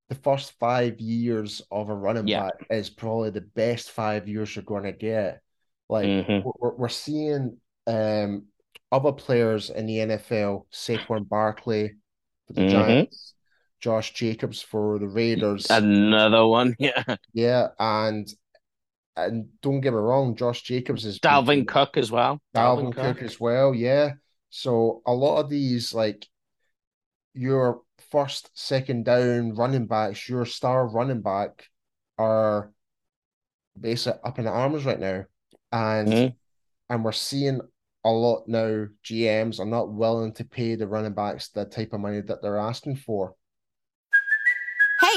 the 0.09 0.15
first 0.15 0.53
five 0.59 1.01
years 1.01 1.61
of 1.71 1.89
a 1.89 1.95
running 1.95 2.27
Yeah. 2.27 2.31
back 2.31 2.53
is 2.71 2.89
probably 2.91 3.31
the 3.31 3.41
best 3.41 3.91
five 3.91 4.27
years 4.29 4.55
you're 4.55 4.65
going 4.65 4.85
to 4.85 4.93
get. 4.93 5.41
Like 5.89 6.19
Mhm. 6.19 6.43
we're, 6.43 6.75
we're 6.75 6.89
seeing 6.89 7.57
um 7.87 8.45
other 8.91 9.13
players 9.13 9.71
in 9.71 9.87
the 9.87 10.01
NFL, 10.01 10.67
Saquon 10.73 11.29
Barkley 11.29 11.95
for 12.47 12.53
the 12.53 12.63
Mhm. 12.63 13.05
Giants, 13.05 13.34
Josh 13.85 14.13
Jacobs 14.13 14.63
for 14.63 14.97
the 14.97 15.07
Raiders. 15.07 15.69
Another 15.69 16.43
one, 16.47 16.75
yeah. 16.79 17.17
yeah, 17.33 17.67
and 17.77 18.27
and 19.15 19.45
don't 19.61 19.79
get 19.79 19.93
me 19.93 19.99
wrong, 19.99 20.35
Josh 20.35 20.63
Jacobs 20.63 21.05
is 21.05 21.19
Dalvin 21.19 21.67
Cook 21.67 21.95
as 21.95 22.11
well. 22.11 22.41
Dalvin 22.55 22.95
Cook 22.95 23.21
as 23.21 23.39
well, 23.39 23.75
yeah. 23.75 24.13
So 24.49 25.03
a 25.05 25.13
lot 25.13 25.37
of 25.37 25.51
these, 25.51 25.93
like 25.93 26.27
your 27.35 27.81
first, 28.09 28.49
second 28.55 29.05
down 29.05 29.53
running 29.53 29.85
backs, 29.85 30.27
your 30.27 30.45
star 30.45 30.87
running 30.87 31.21
back, 31.21 31.69
are 32.17 32.71
basically 33.79 34.19
up 34.23 34.39
in 34.39 34.45
the 34.45 34.51
arms 34.51 34.83
right 34.83 34.99
now, 34.99 35.25
and 35.71 36.07
Mhm. 36.07 36.35
and 36.89 37.05
we're 37.05 37.11
seeing 37.11 37.61
a 38.03 38.09
lot 38.09 38.47
now. 38.47 38.87
GMs 39.03 39.59
are 39.59 39.65
not 39.67 39.93
willing 39.93 40.33
to 40.33 40.43
pay 40.43 40.73
the 40.73 40.87
running 40.87 41.13
backs 41.13 41.49
the 41.49 41.65
type 41.65 41.93
of 41.93 41.99
money 41.99 42.21
that 42.21 42.41
they're 42.41 42.57
asking 42.57 42.95
for. 42.95 43.35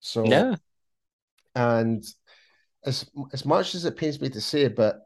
So 0.00 0.28
Yeah. 0.28 0.56
And 1.54 2.04
as 2.84 3.08
as 3.32 3.44
much 3.44 3.74
as 3.74 3.84
it 3.84 3.96
pains 3.96 4.20
me 4.20 4.28
to 4.30 4.40
say, 4.40 4.68
but 4.68 5.00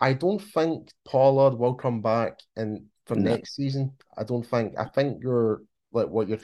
I 0.00 0.12
don't 0.12 0.40
think 0.40 0.90
Pollard 1.04 1.54
will 1.58 1.74
come 1.74 2.02
back 2.02 2.40
and 2.56 2.86
for 3.06 3.16
No. 3.16 3.36
next 3.36 3.56
season. 3.56 3.92
I 4.16 4.24
don't 4.24 4.46
think. 4.46 4.74
I 4.78 4.86
think 4.86 5.22
you're 5.22 5.62
like 5.92 6.08
what 6.08 6.28
you're 6.28 6.38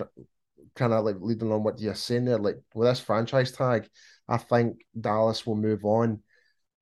kind 0.74 0.92
of 0.92 1.04
like 1.04 1.16
leading 1.20 1.52
on 1.52 1.62
what 1.62 1.80
you're 1.80 1.94
saying 1.94 2.24
there. 2.24 2.38
Like 2.38 2.56
with 2.74 2.88
this 2.88 3.00
franchise 3.00 3.52
tag, 3.52 3.88
I 4.28 4.36
think 4.38 4.82
Dallas 4.98 5.46
will 5.46 5.56
move 5.56 5.84
on 5.84 6.22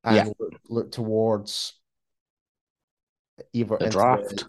and 0.04 0.16
Yeah. 0.16 0.33
look, 0.38 0.52
look 0.68 0.92
towards 0.92 1.74
either 3.52 3.76
The 3.78 3.90
draft. 3.90 4.44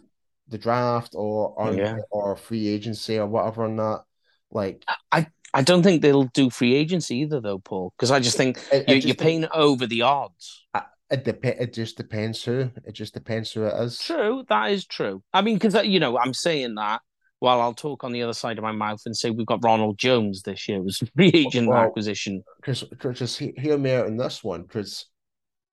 the 0.47 0.57
draft 0.57 1.13
or 1.15 1.59
on 1.59 1.77
Yeah. 1.77 1.97
or 2.11 2.35
free 2.35 2.67
agency 2.67 3.17
or 3.17 3.27
whatever 3.27 3.63
on 3.63 3.75
that. 3.77 4.03
Like 4.51 4.83
I 5.11 5.27
don't 5.63 5.83
think 5.83 6.01
they'll 6.01 6.25
do 6.25 6.49
free 6.49 6.75
agency 6.75 7.17
either, 7.17 7.41
though, 7.41 7.59
Paul, 7.59 7.93
because 7.97 8.11
I 8.11 8.19
just 8.19 8.37
think 8.37 8.57
it, 8.71 8.83
it 8.83 8.89
you're, 8.89 8.95
just 8.97 9.07
you're 9.07 9.15
paying 9.15 9.47
over 9.53 9.87
the 9.87 10.03
odds. 10.03 10.65
It 11.11 11.23
dep- 11.23 11.43
It 11.43 11.73
just 11.73 11.97
depends 11.97 12.43
who. 12.43 12.69
It 12.85 12.93
just 12.93 13.15
depends 13.15 13.51
who 13.51 13.63
it 13.63 13.73
is. 13.81 13.97
True, 13.97 14.43
that 14.49 14.71
is 14.71 14.85
true. 14.85 15.23
I 15.33 15.41
mean, 15.41 15.57
because 15.57 15.83
you 15.87 15.99
know, 15.99 16.19
I'm 16.19 16.35
saying 16.35 16.75
that 16.75 17.01
while 17.39 17.61
I'll 17.61 17.73
talk 17.73 18.03
on 18.03 18.11
the 18.11 18.21
other 18.21 18.33
side 18.33 18.57
of 18.57 18.63
my 18.63 18.71
mouth 18.73 19.01
and 19.05 19.15
say 19.17 19.31
we've 19.31 19.47
got 19.47 19.63
Ronald 19.63 19.97
Jones 19.97 20.43
this 20.43 20.67
year 20.69 20.81
was 20.81 21.01
free 21.15 21.31
agent 21.33 21.67
Well, 21.67 21.79
acquisition. 21.79 22.43
Because, 22.57 22.83
just 23.13 23.39
hear 23.39 23.77
me 23.77 23.93
out 23.93 24.05
on 24.05 24.17
this 24.17 24.43
one. 24.43 24.63
Because 24.63 25.07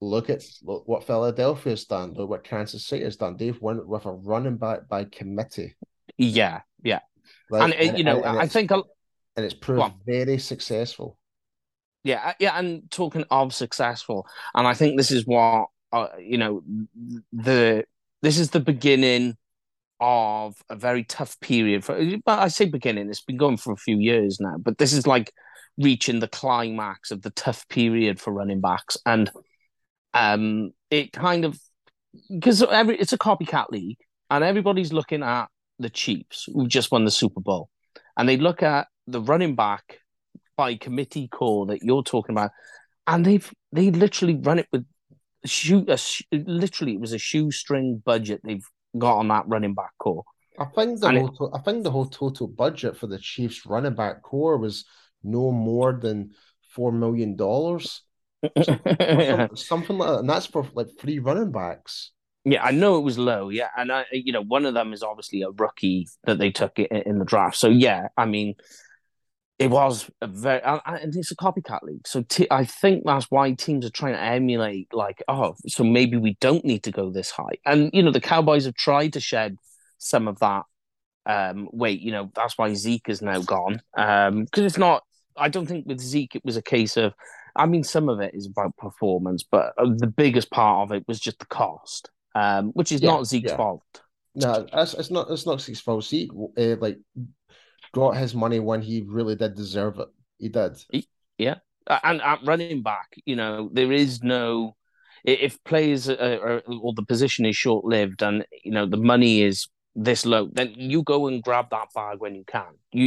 look 0.01 0.31
at 0.31 0.43
look 0.63 0.87
what 0.87 1.05
Philadelphia's 1.05 1.85
done. 1.85 2.15
Look 2.15 2.31
what 2.31 2.45
Kansas 2.45 2.87
City 2.87 3.05
has 3.05 3.17
done. 3.17 3.37
They've 3.37 3.61
won 3.61 3.87
with 3.87 4.07
a 4.07 4.13
running 4.13 4.57
back 4.57 4.89
by 4.89 5.05
committee. 5.05 5.75
Yeah, 6.17 6.61
yeah, 6.83 7.01
Like, 7.51 7.75
and, 7.79 7.91
uh, 7.91 7.97
you 7.97 8.05
know, 8.05 8.23
and 8.23 8.39
I 8.39 8.47
think 8.47 8.71
a- 8.71 8.83
and 9.37 9.45
it's 9.45 9.55
proved 9.55 9.93
very 10.07 10.39
successful. 10.39 11.19
Yeah, 12.05 12.35
yeah, 12.39 12.59
and 12.59 12.89
talking 12.91 13.25
of 13.31 13.53
successful, 13.53 14.27
and 14.55 14.67
I 14.67 14.75
think 14.75 14.97
this 14.97 15.11
is 15.11 15.27
what 15.27 15.67
uh, 15.93 16.09
you 16.19 16.39
know 16.39 16.63
the 17.33 17.85
this 18.23 18.39
is 18.39 18.51
the 18.51 18.61
beginning 18.61 19.37
of 19.99 20.57
a 20.69 20.77
very 20.77 21.05
tough 21.05 21.39
period 21.41 21.85
for. 21.85 22.01
But 22.25 22.39
I 22.39 22.49
say 22.49 22.67
beginning; 22.67 23.09
it's 23.09 23.23
been 23.23 23.37
going 23.37 23.57
for 23.57 23.73
a 23.73 23.77
few 23.77 23.99
years 23.99 24.39
now. 24.41 24.57
But 24.59 24.79
this 24.79 24.93
is 24.93 25.07
like 25.07 25.33
reaching 25.79 26.21
the 26.21 26.29
climax 26.29 27.11
of 27.11 27.23
the 27.23 27.31
tough 27.31 27.69
period 27.69 28.21
for 28.21 28.33
running 28.33 28.61
backs, 28.61 28.97
and 29.05 29.31
um, 30.15 30.71
it 30.91 31.13
kind 31.13 31.45
of 31.45 31.59
because 32.31 32.63
every 32.63 32.97
it's 32.99 33.13
a 33.13 33.19
copycat 33.19 33.71
league, 33.71 33.99
and 34.31 34.45
everybody's 34.45 34.93
looking 34.93 35.23
at 35.25 35.47
the 35.79 35.91
Chiefs 35.91 36.49
who 36.53 36.69
just 36.69 36.93
won 36.93 37.05
the 37.05 37.11
Super 37.11 37.41
Bowl, 37.41 37.69
and 38.17 38.29
they 38.29 38.37
look 38.37 38.63
at 38.63 38.87
the 39.07 39.21
running 39.21 39.55
back 39.55 40.01
by 40.57 40.75
committee 40.75 41.29
call 41.29 41.67
that 41.67 41.83
you're 41.83 42.03
talking 42.03 42.35
about, 42.35 42.51
and 43.07 43.25
they've 43.25 43.51
they 43.73 43.91
literally 43.91 44.37
run 44.37 44.59
it 44.59 44.67
with 44.73 44.85
shoe. 45.45 45.85
A, 45.89 45.97
sh- 45.97 46.23
literally, 46.33 46.95
it 46.95 47.01
was 47.01 47.13
a 47.13 47.19
shoestring 47.19 48.03
budget 48.05 48.41
they've 48.45 48.67
got 48.99 49.19
on 49.19 49.29
that 49.29 49.45
running 49.47 49.75
back 49.75 49.91
corps. 49.99 50.25
I 50.59 50.65
think 50.75 51.01
the 51.01 51.09
And 51.09 51.17
it- 51.19 51.21
whole 51.21 51.51
to- 51.51 51.57
I 51.57 51.61
think 51.61 51.83
the 51.85 51.91
whole 51.91 52.07
total 52.07 52.49
budget 52.49 52.97
for 52.97 53.07
the 53.07 53.19
Chiefs 53.19 53.67
running 53.67 53.95
back 53.95 54.23
corps 54.23 54.57
was 54.59 54.85
no 55.23 55.51
more 55.53 55.93
than 55.93 56.31
four 56.71 56.93
million 56.93 57.37
dollars. 57.37 58.03
yeah, 58.57 59.49
Something 59.55 59.99
like 59.99 60.09
that. 60.09 60.19
And 60.21 60.31
that's 60.31 60.47
for 60.47 60.67
like 60.75 60.89
three 60.99 61.19
running 61.19 61.53
backs. 61.53 62.13
Yeah, 62.45 62.63
I 62.63 62.71
know 62.71 62.97
it 62.97 63.01
was 63.03 63.19
low. 63.19 63.49
Yeah, 63.49 63.69
and 63.77 63.91
I, 63.91 64.05
you 64.13 64.33
know, 64.33 64.43
one 64.45 64.67
of 64.67 64.75
them 64.75 64.93
is 64.93 65.03
obviously 65.03 65.43
a 65.43 65.51
rookie 65.51 66.07
that 66.25 66.39
they 66.39 66.53
took 66.53 66.79
in 66.79 67.19
the 67.19 67.25
draft. 67.25 67.57
So 67.57 67.69
yeah, 67.69 68.09
I 68.17 68.25
mean, 68.25 68.55
it 69.59 69.71
was 69.71 70.11
a 70.21 70.27
very 70.27 70.61
and 70.63 71.17
it's 71.17 71.31
a 71.31 71.37
copycat 71.37 71.83
league. 71.83 72.07
So 72.07 72.23
t- 72.23 72.49
I 72.51 72.65
think 72.65 73.05
that's 73.07 73.31
why 73.31 73.53
teams 73.53 73.87
are 73.87 73.91
trying 73.91 74.13
to 74.13 74.21
emulate, 74.21 74.89
like, 74.93 75.23
oh, 75.29 75.55
so 75.67 75.83
maybe 75.83 76.17
we 76.19 76.37
don't 76.41 76.65
need 76.65 76.83
to 76.85 76.91
go 76.91 77.11
this 77.11 77.31
high. 77.31 77.57
And 77.65 77.91
you 77.95 78.03
know, 78.03 78.13
the 78.13 78.21
Cowboys 78.21 78.67
have 78.67 78.75
tried 78.75 79.15
to 79.15 79.21
shed 79.21 79.57
some 79.99 80.29
of 80.29 80.39
that 80.41 80.65
um, 81.25 81.69
weight. 81.73 82.01
You 82.01 82.13
know, 82.13 82.31
that's 82.35 82.59
why 82.59 82.75
Zeke 82.75 83.09
is 83.09 83.23
now 83.23 83.41
gone. 83.41 83.81
Um, 83.97 84.45
because 84.45 84.65
it's 84.65 84.79
not. 84.79 85.05
I 85.39 85.49
don't 85.49 85.67
think 85.67 85.87
with 85.87 86.01
Zeke 86.01 86.37
it 86.37 86.45
was 86.45 86.57
a 86.57 86.63
case 86.63 86.97
of. 86.97 87.15
I 87.55 87.65
mean, 87.65 87.85
some 87.85 88.11
of 88.11 88.21
it 88.21 88.35
is 88.35 88.47
about 88.47 88.77
performance, 88.77 89.43
but 89.43 89.73
uh, 89.79 89.87
the 89.97 90.07
biggest 90.07 90.51
part 90.51 90.83
of 90.87 90.95
it 90.95 91.09
was 91.09 91.19
just 91.19 91.39
the 91.39 91.47
cost, 91.47 92.11
um, 92.35 92.67
which 92.73 92.93
is 92.93 93.01
Yeah, 93.01 93.13
not 93.13 93.27
Zeke's 93.27 93.51
yeah. 93.53 93.57
fault. 93.57 93.83
No, 94.35 94.67
it's, 94.71 94.93
it's 94.93 95.11
not. 95.11 95.31
It's 95.31 95.47
not 95.47 95.63
six 95.63 95.81
fault. 95.81 96.05
Zeke 96.05 96.31
uh, 96.59 96.77
like 96.77 96.99
got 97.97 98.17
his 98.17 98.35
money 98.35 98.61
when 98.61 98.83
he 98.83 99.03
really 99.07 99.35
did 99.35 99.55
deserve 99.55 99.99
it. 99.99 100.09
He 100.39 100.49
did. 100.49 100.73
yeah. 101.39 101.57
and 101.89 102.21
at 102.23 102.41
running 102.45 102.83
back, 102.83 103.09
you 103.25 103.37
know, 103.37 103.71
there 103.73 103.93
is 103.93 104.23
no 104.23 104.77
if 105.25 105.53
players 105.65 106.09
are, 106.09 106.63
or 106.85 106.93
the 106.95 107.05
position 107.05 107.45
is 107.47 107.57
short 107.57 107.85
lived 107.85 108.23
and 108.23 108.47
you 108.65 108.71
know 108.71 108.87
the 108.87 108.97
money 108.97 109.43
is 109.43 109.67
this 109.97 110.27
low, 110.27 110.49
then 110.53 110.73
you 110.77 111.03
go 111.03 111.27
and 111.27 111.43
grab 111.43 111.67
that 111.71 111.89
bag 111.95 112.19
when 112.21 112.35
you 112.35 112.45
can. 112.47 112.73
You 112.93 113.07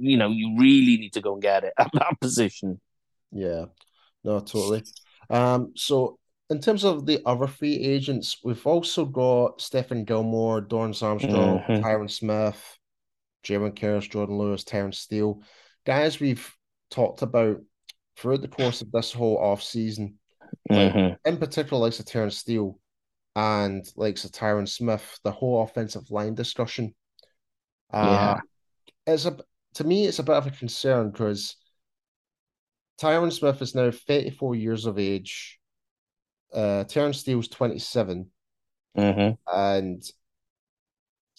you 0.00 0.16
know, 0.16 0.30
you 0.30 0.56
really 0.58 0.96
need 0.96 1.12
to 1.14 1.20
go 1.20 1.34
and 1.34 1.42
get 1.42 1.64
it 1.64 1.74
at 1.78 1.90
that 1.92 2.20
position. 2.20 2.80
Yeah, 3.32 3.66
no, 4.24 4.38
totally. 4.40 4.84
Um, 5.28 5.72
so 5.76 6.18
in 6.48 6.60
terms 6.60 6.84
of 6.84 7.04
the 7.06 7.20
other 7.26 7.46
free 7.46 7.76
agents, 7.94 8.38
we've 8.44 8.66
also 8.66 9.04
got 9.04 9.58
Stephon 9.58 10.04
Gilmore, 10.04 10.62
Dorance 10.62 11.02
Armstrong, 11.02 11.62
Mhm. 11.68 11.82
Tyron 11.82 12.10
Smith, 12.10 12.78
Jayron 13.44 13.74
Kearse, 13.74 14.08
Jourdan 14.08 14.38
Lewis, 14.38 14.64
Terence 14.64 14.98
Steele, 14.98 15.42
guys 15.84 16.20
we've 16.20 16.54
talked 16.90 17.22
about 17.22 17.58
throughout 18.16 18.42
the 18.42 18.48
course 18.48 18.82
of 18.82 18.92
this 18.92 19.12
whole 19.12 19.38
off 19.38 19.62
season. 19.62 20.18
Like, 20.68 20.92
Mhm. 20.92 21.16
in 21.24 21.36
particular, 21.38 21.82
like 21.88 21.94
Terence 22.04 22.36
Steele 22.38 22.78
and 23.34 23.84
like 23.96 24.16
Tyron 24.16 24.68
Smith, 24.68 25.18
the 25.22 25.32
whole 25.32 25.62
offensive 25.62 26.10
line 26.10 26.34
discussion. 26.34 26.94
Uh, 27.92 28.40
Yeah. 29.06 29.14
it's 29.14 29.24
a 29.24 29.36
to 29.74 29.84
me, 29.84 30.06
it's 30.06 30.18
a 30.18 30.24
bit 30.24 30.34
of 30.34 30.46
a 30.48 30.50
concern 30.50 31.10
because 31.10 31.56
Tyron 33.00 33.32
Smith 33.32 33.62
is 33.62 33.74
now 33.74 33.90
34 33.90 34.56
years 34.56 34.84
of 34.84 34.98
age. 34.98 35.60
Uh, 36.52 36.84
Terence 36.84 37.18
Steele's 37.18 37.46
27, 37.48 38.32
Mhm. 38.96 39.38
and 39.46 40.02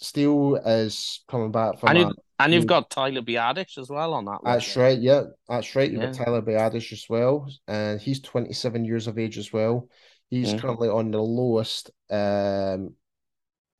Steele 0.01 0.55
is 0.57 1.23
coming 1.27 1.51
back 1.51 1.79
from 1.79 1.89
And, 1.89 1.97
you, 1.97 2.15
and 2.39 2.53
you've 2.53 2.65
got 2.67 2.89
Tyler 2.89 3.21
Biadasz 3.21 3.77
as 3.77 3.89
well 3.89 4.13
on 4.13 4.25
that. 4.25 4.41
That's 4.43 4.75
right. 4.75 4.97
Yeah, 4.99 5.23
that's 5.47 5.75
right. 5.75 5.89
You've 5.89 6.01
got 6.01 6.13
Tyler 6.13 6.41
Biadasz 6.41 6.91
as 6.91 7.05
well, 7.07 7.47
and 7.67 8.01
he's 8.01 8.21
27 8.21 8.85
years 8.85 9.07
of 9.07 9.19
age 9.19 9.37
as 9.37 9.53
well. 9.53 9.87
He's 10.29 10.49
Mhm. 10.49 10.59
currently 10.61 10.89
on 10.89 11.11
the 11.11 11.21
lowest 11.21 11.91
um 12.09 12.95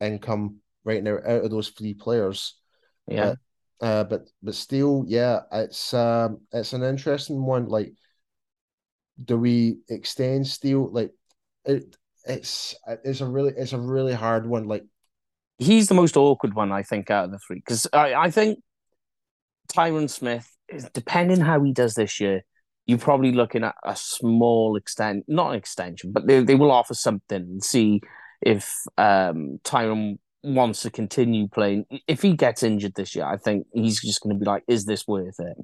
income 0.00 0.58
right 0.84 1.02
now 1.02 1.16
out 1.18 1.44
of 1.44 1.50
those 1.50 1.70
three 1.70 1.94
players. 1.94 2.56
Yeah. 3.06 3.34
Uh, 3.80 4.04
but 4.04 4.28
but 4.42 4.54
still, 4.54 5.04
yeah, 5.08 5.40
it's 5.52 5.92
um 5.94 6.40
it's 6.52 6.72
an 6.72 6.82
interesting 6.84 7.44
one. 7.44 7.66
Like, 7.68 7.94
do 9.24 9.36
we 9.38 9.78
extend 9.88 10.46
Steele? 10.46 10.90
Like, 10.90 11.12
it 11.64 11.96
it's 12.24 12.74
it's 13.04 13.20
a 13.20 13.26
really 13.26 13.52
it's 13.56 13.72
a 13.72 13.78
really 13.80 14.14
hard 14.14 14.46
one. 14.46 14.64
Like, 14.64 14.84
He's 15.58 15.88
the 15.88 15.94
most 15.94 16.16
awkward 16.16 16.54
one, 16.54 16.72
I 16.72 16.82
think, 16.82 17.10
out 17.10 17.26
of 17.26 17.30
the 17.30 17.38
three. 17.38 17.58
Because 17.58 17.86
I, 17.92 18.14
I 18.14 18.30
think 18.30 18.58
Tyron 19.72 20.08
Smith, 20.10 20.48
is- 20.68 20.88
depending 20.92 21.40
how 21.40 21.62
he 21.62 21.72
does 21.72 21.94
this 21.94 22.20
year, 22.20 22.42
you're 22.86 22.98
probably 22.98 23.32
looking 23.32 23.62
at 23.62 23.76
a 23.84 23.94
small 23.94 24.76
extent, 24.76 25.24
not 25.28 25.50
an 25.50 25.56
extension, 25.56 26.10
but 26.12 26.26
they, 26.26 26.42
they 26.42 26.56
will 26.56 26.72
offer 26.72 26.94
something 26.94 27.40
and 27.40 27.62
see 27.62 28.00
if 28.40 28.72
um, 28.98 29.60
Tyron 29.62 30.18
wants 30.42 30.82
to 30.82 30.90
continue 30.90 31.46
playing. 31.46 31.84
If 32.08 32.22
he 32.22 32.34
gets 32.34 32.64
injured 32.64 32.94
this 32.96 33.14
year, 33.14 33.24
I 33.24 33.36
think 33.36 33.66
he's 33.72 34.00
just 34.02 34.20
going 34.20 34.34
to 34.34 34.40
be 34.40 34.46
like, 34.46 34.64
is 34.66 34.84
this 34.84 35.06
worth 35.06 35.38
it? 35.38 35.56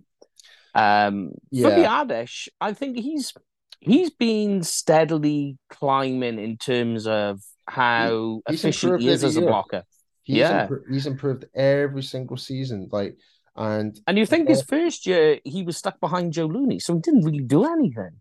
Um, 0.75 1.31
for 1.51 1.71
Yeah. 1.71 2.05
Biadasz, 2.05 2.49
I 2.61 2.73
think 2.73 2.97
he's 2.97 3.33
he's 3.81 4.11
been 4.11 4.63
steadily 4.63 5.57
climbing 5.71 6.39
in 6.39 6.57
terms 6.57 7.07
of 7.07 7.41
how 7.69 8.41
he's 8.49 8.61
efficient 8.65 9.01
he 9.03 9.09
is 9.09 9.25
as 9.25 9.37
a 9.37 9.41
year. 9.41 9.49
blocker. 9.49 9.83
he's 10.23 10.37
Yeah. 10.39 10.67
impro- 10.67 10.83
he's 10.93 11.07
improved 11.07 11.45
every 11.55 12.03
single 12.03 12.37
season. 12.37 12.89
Like, 12.91 13.17
and 13.57 13.99
And 14.07 14.19
you 14.19 14.27
think 14.27 14.49
his 14.49 14.63
first 14.63 15.07
year 15.07 15.41
he 15.45 15.63
was 15.63 15.77
stuck 15.77 16.01
behind 16.01 16.33
Joe 16.33 16.47
Looney, 16.47 16.79
so 16.79 16.95
he 16.95 17.01
didn't 17.01 17.25
really 17.25 17.45
do 17.45 17.65
anything. 17.65 18.21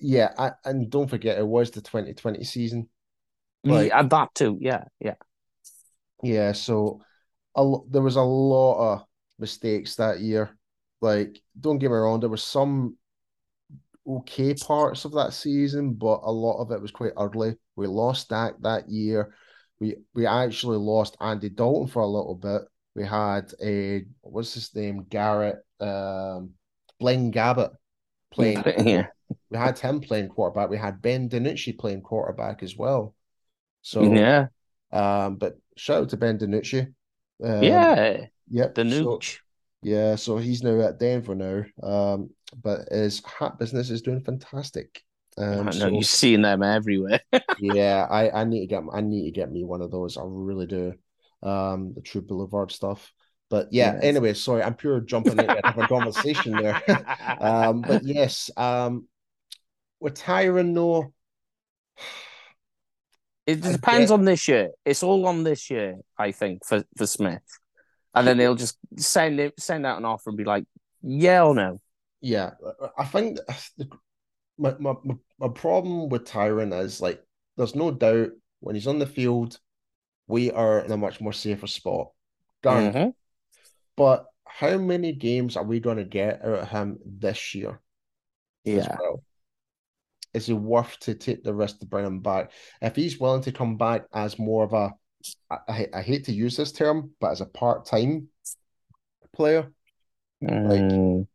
yeah, 0.00 0.32
I, 0.38 0.52
and 0.64 0.90
don't 0.90 1.08
forget 1.08 1.38
it 1.38 1.46
was 1.46 1.70
the 1.70 1.80
2020 1.80 2.42
season. 2.44 2.88
Like- 3.64 3.88
Yeah, 3.88 4.00
and 4.00 4.10
that 4.10 4.34
too. 4.34 4.58
Yeah, 4.60 4.84
yeah. 5.00 5.14
Yeah, 6.22 6.52
so 6.52 7.02
a, 7.56 7.76
there 7.90 8.02
was 8.02 8.16
a 8.16 8.22
lot 8.22 8.92
of 8.94 9.04
mistakes 9.38 9.96
that 9.96 10.20
year. 10.20 10.56
Like, 11.00 11.40
don't 11.58 11.78
get 11.78 11.90
me 11.90 11.96
wrong, 11.96 12.20
there 12.20 12.30
were 12.30 12.36
some 12.36 12.96
okay 14.06 14.54
parts 14.54 15.04
of 15.04 15.12
that 15.12 15.32
season, 15.32 15.94
but 15.94 16.20
a 16.22 16.30
lot 16.32 16.60
of 16.60 16.70
it 16.70 16.80
was 16.80 16.90
quite 16.90 17.12
ugly. 17.16 17.54
We 17.76 17.86
lost 17.86 18.28
Dak 18.28 18.54
that 18.62 18.88
year. 18.88 19.34
We 19.80 19.96
we 20.14 20.26
actually 20.26 20.78
lost 20.78 21.16
Andy 21.20 21.48
Dalton 21.48 21.88
for 21.88 22.02
a 22.02 22.06
little 22.06 22.34
bit. 22.34 22.62
We 22.94 23.06
had 23.06 23.52
a 23.62 24.04
what's 24.20 24.54
his 24.54 24.74
name? 24.74 25.06
Garrett 25.08 25.58
um 25.80 26.50
Blaine 26.98 27.32
Gabbert 27.32 27.74
playing. 28.30 28.62
yeah. 28.84 29.06
We 29.50 29.58
had 29.58 29.78
him 29.78 30.00
playing 30.00 30.28
quarterback. 30.28 30.70
We 30.70 30.78
had 30.78 31.02
Ben 31.02 31.28
DiNucci 31.28 31.78
playing 31.78 32.02
quarterback 32.02 32.62
as 32.62 32.76
well. 32.76 33.14
So 33.82 34.02
yeah. 34.02 34.46
um, 34.92 35.36
but 35.36 35.58
shout 35.76 36.02
out 36.02 36.08
to 36.10 36.16
Ben 36.16 36.38
DiNucci. 36.38 36.92
Um, 37.42 37.62
yeah. 37.62 38.26
Yep. 38.50 38.74
The 38.74 38.90
so-. 38.90 39.20
Yeah, 39.82 40.16
so 40.16 40.38
he's 40.38 40.62
now 40.62 40.80
at 40.80 40.98
Denver 40.98 41.34
now. 41.34 41.64
Um, 41.82 42.30
but 42.62 42.88
his 42.90 43.22
hat 43.24 43.58
business 43.58 43.90
is 43.90 44.02
doing 44.02 44.20
fantastic. 44.20 45.02
Um, 45.36 45.60
I 45.60 45.64
know 45.64 45.70
so 45.72 45.86
you're 45.88 46.02
seeing 46.02 46.42
them 46.42 46.62
everywhere. 46.62 47.20
yeah, 47.60 48.06
I, 48.10 48.42
I 48.42 48.44
need 48.44 48.60
to 48.60 48.66
get 48.66 48.82
I 48.92 49.00
need 49.00 49.24
to 49.24 49.30
get 49.30 49.50
me 49.50 49.64
one 49.64 49.82
of 49.82 49.90
those. 49.90 50.16
I 50.16 50.22
really 50.24 50.66
do. 50.66 50.94
Um, 51.42 51.92
the 51.94 52.00
True 52.00 52.22
Boulevard 52.22 52.70
stuff. 52.70 53.12
But 53.50 53.68
yeah, 53.70 53.94
Yes. 53.94 54.04
anyway, 54.04 54.32
sorry, 54.32 54.62
I'm 54.62 54.74
pure 54.74 55.00
jumping 55.00 55.38
into 55.38 55.80
a 55.80 55.86
conversation 55.86 56.52
there. 56.52 56.80
um, 57.40 57.82
but 57.82 58.02
yes, 58.02 58.50
um, 58.56 59.06
with 60.00 60.14
Tyron, 60.14 60.70
no, 60.70 61.12
it 63.46 63.60
depends 63.60 64.10
on 64.10 64.24
this 64.24 64.48
year. 64.48 64.70
It's 64.84 65.02
all 65.02 65.26
on 65.26 65.42
this 65.42 65.68
year, 65.68 65.96
I 66.18 66.32
think, 66.32 66.64
for, 66.64 66.84
for 66.96 67.06
Smith. 67.06 67.42
And 68.14 68.26
then 68.26 68.36
they'll 68.36 68.54
just 68.54 68.76
send 68.96 69.40
it 69.40 69.54
send 69.58 69.86
out 69.86 69.98
an 69.98 70.04
offer 70.04 70.30
and 70.30 70.36
be 70.36 70.44
like, 70.44 70.64
yeah 71.02 71.44
or 71.44 71.54
no. 71.54 71.80
Yeah, 72.20 72.52
I 72.96 73.04
think 73.04 73.38
the, 73.78 73.88
my, 74.58 74.74
my 74.78 74.94
my 75.38 75.48
problem 75.48 76.08
with 76.08 76.24
Tyron 76.24 76.78
is 76.78 77.00
like 77.00 77.22
there's 77.56 77.74
no 77.74 77.90
doubt 77.90 78.30
when 78.60 78.74
he's 78.76 78.86
on 78.86 78.98
the 78.98 79.06
field, 79.06 79.58
we 80.28 80.50
are 80.52 80.80
in 80.80 80.92
a 80.92 80.96
much 80.96 81.20
more 81.20 81.32
safer 81.32 81.66
spot. 81.66 82.10
Done. 82.62 82.92
Mhm. 82.92 83.14
But 83.96 84.26
how 84.44 84.78
many 84.78 85.12
games 85.12 85.56
are 85.56 85.64
we 85.64 85.80
going 85.80 85.96
to 85.96 86.04
get 86.04 86.44
out 86.44 86.58
of 86.60 86.68
him 86.68 86.98
this 87.04 87.54
year 87.54 87.80
as 88.66 88.74
Yeah. 88.86 88.96
well? 89.00 89.22
Is 90.34 90.48
it 90.48 90.54
worth 90.54 90.98
to 91.00 91.14
take 91.14 91.42
the 91.42 91.52
risk 91.54 91.80
to 91.80 91.86
bring 91.86 92.06
him 92.06 92.20
back? 92.20 92.52
If 92.80 92.96
he's 92.96 93.18
willing 93.18 93.42
to 93.42 93.52
come 93.52 93.76
back 93.76 94.04
as 94.14 94.38
more 94.38 94.64
of 94.64 94.72
a, 94.72 94.92
I, 95.50 95.86
I, 95.92 96.02
hate 96.02 96.24
to 96.24 96.32
use 96.32 96.56
this 96.56 96.72
term, 96.72 97.10
but 97.20 97.30
as 97.30 97.40
a 97.40 97.46
part-time 97.46 98.28
player, 99.34 99.72
Mm, 100.42 101.26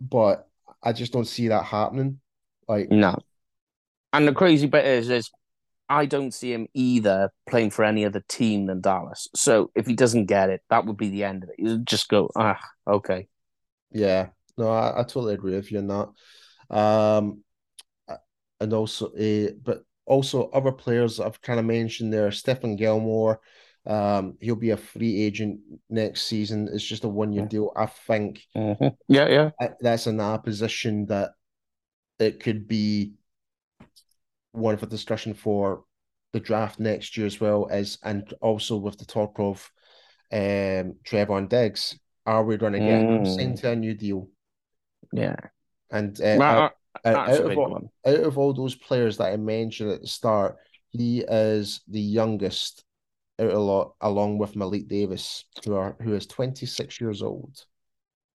but 0.00 0.48
I 0.82 0.92
just 0.92 1.12
don't 1.12 1.26
see 1.26 1.48
that 1.48 1.64
happening. 1.64 2.20
Like, 2.68 2.90
no. 2.90 3.18
And 4.12 4.26
the 4.26 4.32
crazy 4.32 4.66
bit 4.66 4.84
is, 4.84 5.10
is 5.10 5.30
I 5.88 6.06
don't 6.06 6.32
see 6.32 6.52
him 6.52 6.68
either 6.74 7.30
playing 7.48 7.70
for 7.70 7.84
any 7.84 8.04
other 8.04 8.24
team 8.28 8.66
than 8.66 8.80
Dallas. 8.80 9.28
So 9.34 9.70
if 9.74 9.86
he 9.86 9.94
doesn't 9.94 10.26
get 10.26 10.50
it, 10.50 10.62
that 10.70 10.86
would 10.86 10.96
be 10.96 11.10
the 11.10 11.24
end 11.24 11.42
of 11.42 11.50
it. 11.50 11.56
He'll 11.58 11.78
just 11.78 12.08
go, 12.08 12.30
ah, 12.34 12.60
okay. 12.86 13.28
Yeah, 13.92 14.28
no, 14.56 14.68
I, 14.68 15.00
I 15.00 15.02
totally 15.02 15.34
agree 15.34 15.54
with 15.54 15.70
you 15.70 15.78
on 15.78 15.86
that. 15.88 16.76
Um, 16.76 17.42
and 18.58 18.72
also, 18.72 19.08
uh, 19.08 19.50
but 19.62 19.84
also 20.06 20.48
other 20.50 20.72
players 20.72 21.20
I've 21.20 21.40
kind 21.42 21.58
of 21.60 21.66
mentioned 21.66 22.12
there, 22.12 22.28
Stephon 22.30 22.76
Gilmore, 22.78 23.40
um, 23.86 24.36
he'll 24.40 24.56
be 24.56 24.70
a 24.70 24.76
free 24.76 25.22
agent 25.22 25.60
next 25.90 26.22
season. 26.26 26.68
It's 26.72 26.84
just 26.84 27.04
a 27.04 27.08
one-year 27.08 27.46
deal. 27.46 27.72
I 27.76 27.86
think 27.86 28.46
Mhm. 28.56 28.96
Yeah, 29.08 29.28
yeah. 29.28 29.50
That's 29.80 30.06
in 30.06 30.20
a 30.20 30.38
position 30.38 31.06
that 31.06 31.32
it 32.18 32.40
could 32.40 32.66
be 32.68 33.14
one 34.52 34.76
for 34.76 34.86
discussion 34.86 35.34
for 35.34 35.84
the 36.32 36.40
draft 36.40 36.80
next 36.80 37.16
year 37.16 37.26
as 37.26 37.40
well 37.40 37.68
as 37.70 37.98
and 38.02 38.32
also 38.40 38.76
with 38.76 38.98
the 38.98 39.04
talk 39.04 39.38
of 39.38 39.70
um 40.32 40.96
Trevon 41.04 41.48
Diggs. 41.48 41.98
Are 42.26 42.44
we 42.44 42.56
going 42.56 42.72
to 42.72 42.80
get 42.80 43.08
him 43.08 43.24
Mm. 43.24 43.38
signed 43.38 43.58
to 43.58 43.70
a 43.70 43.76
new 43.76 43.94
deal? 43.94 44.28
Yeah. 45.12 45.36
And 45.90 46.20
uh, 46.20 46.36
Well, 46.38 46.70
out, 47.04 47.14
out- 47.14 47.26
that's 47.26 47.40
out 47.40 47.46
a 47.46 47.50
of 47.52 47.58
all, 47.58 47.90
out 48.06 48.20
of 48.20 48.38
all 48.38 48.52
those 48.52 48.74
players 48.74 49.16
that 49.18 49.32
I 49.32 49.36
mentioned 49.36 49.90
at 49.90 50.00
the 50.00 50.06
start, 50.06 50.56
he 50.90 51.20
is 51.20 51.80
the 51.88 52.00
youngest 52.00 52.84
out 53.38 53.50
a 53.50 53.58
lot, 53.58 53.94
along 54.00 54.38
with 54.38 54.56
Malik 54.56 54.88
Davis, 54.88 55.44
who 55.64 55.74
are 55.74 55.96
who 56.00 56.14
is 56.14 56.26
26 56.26 57.00
years 57.00 57.22
old. 57.22 57.64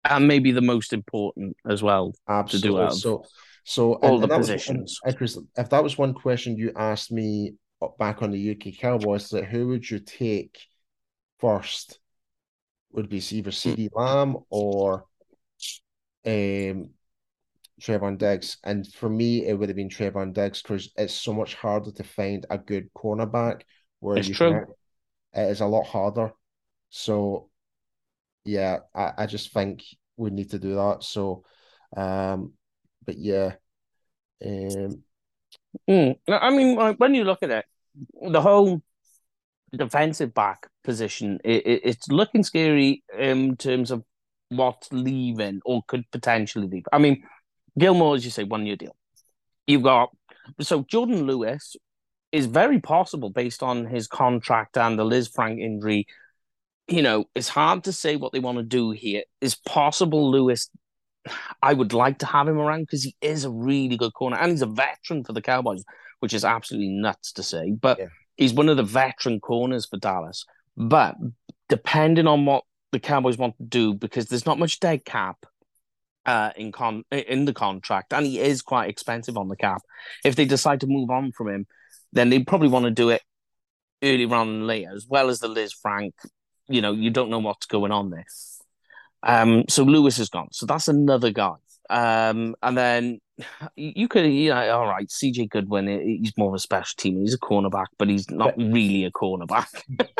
And 0.03 0.27
maybe 0.27 0.51
the 0.51 0.61
most 0.61 0.93
important 0.93 1.55
as 1.67 1.81
well. 1.83 2.13
Absolutely. 2.27 2.91
So, 2.97 3.23
so 3.63 3.93
all 3.95 4.15
and, 4.15 4.23
the 4.23 4.33
and 4.33 4.37
was- 4.39 4.47
positions. 4.47 4.99
and- 5.03 5.15
and 5.19 5.47
if 5.57 5.69
that 5.69 5.83
was 5.83 5.97
one 5.97 6.13
question 6.13 6.57
you 6.57 6.71
asked 6.75 7.11
me 7.11 7.53
back 7.97 8.21
on 8.21 8.31
the 8.31 8.51
UK 8.51 8.77
Cowboys, 8.79 9.29
that 9.29 9.45
who 9.45 9.67
would 9.69 9.89
you 9.89 9.99
take 9.99 10.59
first? 11.39 11.99
Would 12.91 13.09
be 13.09 13.17
either. 13.17 13.51
CeeDee 13.51 13.89
Lamb 13.95 14.37
or 14.49 15.05
um 16.25 16.89
Trevon 17.81 18.17
Diggs. 18.17 18.57
And 18.63 18.87
for 18.93 19.09
me, 19.09 19.47
it 19.47 19.53
would 19.53 19.69
have 19.69 19.75
been 19.75 19.89
Trevon 19.89 20.33
Diggs 20.33 20.61
because 20.61 20.91
it's 20.97 21.13
so 21.13 21.33
much 21.33 21.55
harder 21.55 21.91
to 21.91 22.03
find 22.03 22.45
a 22.49 22.57
good 22.57 22.89
cornerback 22.93 23.63
where 23.99 24.17
It's 24.17 24.27
you 24.27 24.35
true. 24.35 24.61
can- 24.61 24.67
it 25.33 25.49
is 25.51 25.61
a 25.61 25.65
lot 25.67 25.85
harder. 25.85 26.33
So 26.89 27.49
yeah, 28.45 28.79
I, 28.95 29.13
I 29.19 29.25
just 29.27 29.53
think 29.53 29.83
we 30.17 30.29
need 30.31 30.51
to 30.51 30.59
do 30.59 30.75
that. 30.75 31.03
So 31.03 31.45
um 31.97 32.53
but 33.05 33.17
yeah. 33.17 33.55
Um 34.45 35.03
Mm. 35.89 36.17
I 36.27 36.49
mean, 36.51 36.77
when 36.97 37.15
you 37.15 37.23
look 37.23 37.43
at 37.43 37.49
it, 37.49 37.65
the 38.21 38.41
whole 38.41 38.81
defensive 39.75 40.33
back 40.33 40.67
position, 40.83 41.39
it, 41.43 41.65
it, 41.65 41.81
it's 41.83 42.09
looking 42.09 42.43
scary 42.43 43.03
in 43.17 43.57
terms 43.57 43.91
of 43.91 44.03
what's 44.49 44.91
leaving 44.91 45.61
or 45.65 45.83
could 45.87 46.09
potentially 46.11 46.67
leave. 46.67 46.85
I 46.91 46.99
mean, 46.99 47.23
Gilmore, 47.77 48.15
as 48.15 48.25
you 48.25 48.31
say, 48.31 48.43
one 48.43 48.65
year 48.65 48.75
deal. 48.75 48.95
You've 49.67 49.83
got 49.83 50.09
so 50.59 50.83
Jordan 50.83 51.25
Lewis 51.25 51.75
is 52.31 52.45
very 52.45 52.79
possible 52.79 53.29
based 53.29 53.61
on 53.61 53.85
his 53.85 54.07
contract 54.07 54.77
and 54.77 54.97
the 54.97 55.03
Lisfranc 55.03 55.59
injury. 55.59 56.07
You 56.87 57.01
know, 57.01 57.25
it's 57.35 57.49
hard 57.49 57.85
to 57.85 57.93
say 57.93 58.15
what 58.15 58.31
they 58.31 58.39
want 58.39 58.57
to 58.57 58.63
do 58.63 58.91
here. 58.91 59.23
It's 59.39 59.55
possible 59.55 60.31
Lewis. 60.31 60.69
I 61.61 61.73
would 61.73 61.93
like 61.93 62.19
to 62.19 62.25
have 62.25 62.47
him 62.47 62.57
around 62.57 62.81
because 62.81 63.03
he 63.03 63.15
is 63.21 63.45
a 63.45 63.51
really 63.51 63.95
good 63.95 64.13
corner 64.13 64.37
and 64.37 64.51
he's 64.51 64.61
a 64.61 64.67
veteran 64.67 65.23
for 65.23 65.33
the 65.33 65.41
Cowboys, 65.41 65.83
which 66.19 66.33
is 66.33 66.43
absolutely 66.43 66.89
nuts 66.89 67.33
to 67.33 67.43
say. 67.43 67.71
But 67.71 67.99
yeah. 67.99 68.07
he's 68.37 68.53
one 68.53 68.69
of 68.69 68.77
the 68.77 68.83
veteran 68.83 69.39
corners 69.39 69.85
for 69.85 69.97
Dallas. 69.97 70.45
But 70.75 71.15
depending 71.69 72.27
on 72.27 72.45
what 72.45 72.63
the 72.91 72.99
Cowboys 72.99 73.37
want 73.37 73.57
to 73.57 73.63
do, 73.63 73.93
because 73.93 74.27
there's 74.27 74.45
not 74.45 74.59
much 74.59 74.79
dead 74.79 75.05
cap 75.05 75.45
uh, 76.25 76.51
in 76.55 76.71
con 76.71 77.03
in 77.11 77.45
the 77.45 77.53
contract, 77.53 78.13
and 78.13 78.25
he 78.25 78.39
is 78.39 78.61
quite 78.61 78.89
expensive 78.89 79.37
on 79.37 79.47
the 79.47 79.55
cap. 79.55 79.81
If 80.23 80.35
they 80.35 80.45
decide 80.45 80.81
to 80.81 80.87
move 80.87 81.09
on 81.09 81.31
from 81.31 81.49
him, 81.49 81.67
then 82.13 82.29
they 82.29 82.43
probably 82.43 82.69
want 82.69 82.85
to 82.85 82.91
do 82.91 83.09
it 83.09 83.21
early 84.03 84.25
than 84.25 84.67
later, 84.67 84.91
as 84.95 85.07
well 85.07 85.29
as 85.29 85.39
the 85.39 85.47
Lisfranc. 85.47 86.11
You 86.67 86.81
know, 86.81 86.93
you 86.93 87.09
don't 87.09 87.29
know 87.29 87.39
what's 87.39 87.65
going 87.65 87.91
on 87.91 88.09
there. 88.09 88.25
Um, 89.23 89.65
so 89.69 89.83
Lewis 89.83 90.19
is 90.19 90.29
gone. 90.29 90.49
So 90.51 90.65
that's 90.65 90.87
another 90.87 91.31
guy. 91.31 91.55
Um, 91.89 92.55
and 92.63 92.77
then 92.77 93.19
you 93.75 94.07
could, 94.07 94.25
you 94.25 94.49
know, 94.49 94.69
all 94.77 94.87
right, 94.87 95.07
CJ 95.07 95.49
Goodwin, 95.49 95.87
he's 95.87 96.37
more 96.37 96.49
of 96.49 96.55
a 96.55 96.59
special 96.59 96.95
team. 96.97 97.19
He's 97.19 97.33
a 97.33 97.39
cornerback, 97.39 97.87
but 97.97 98.09
he's 98.09 98.29
not 98.29 98.55
but, 98.57 98.65
really 98.65 99.05
a 99.05 99.11
cornerback. 99.11 99.67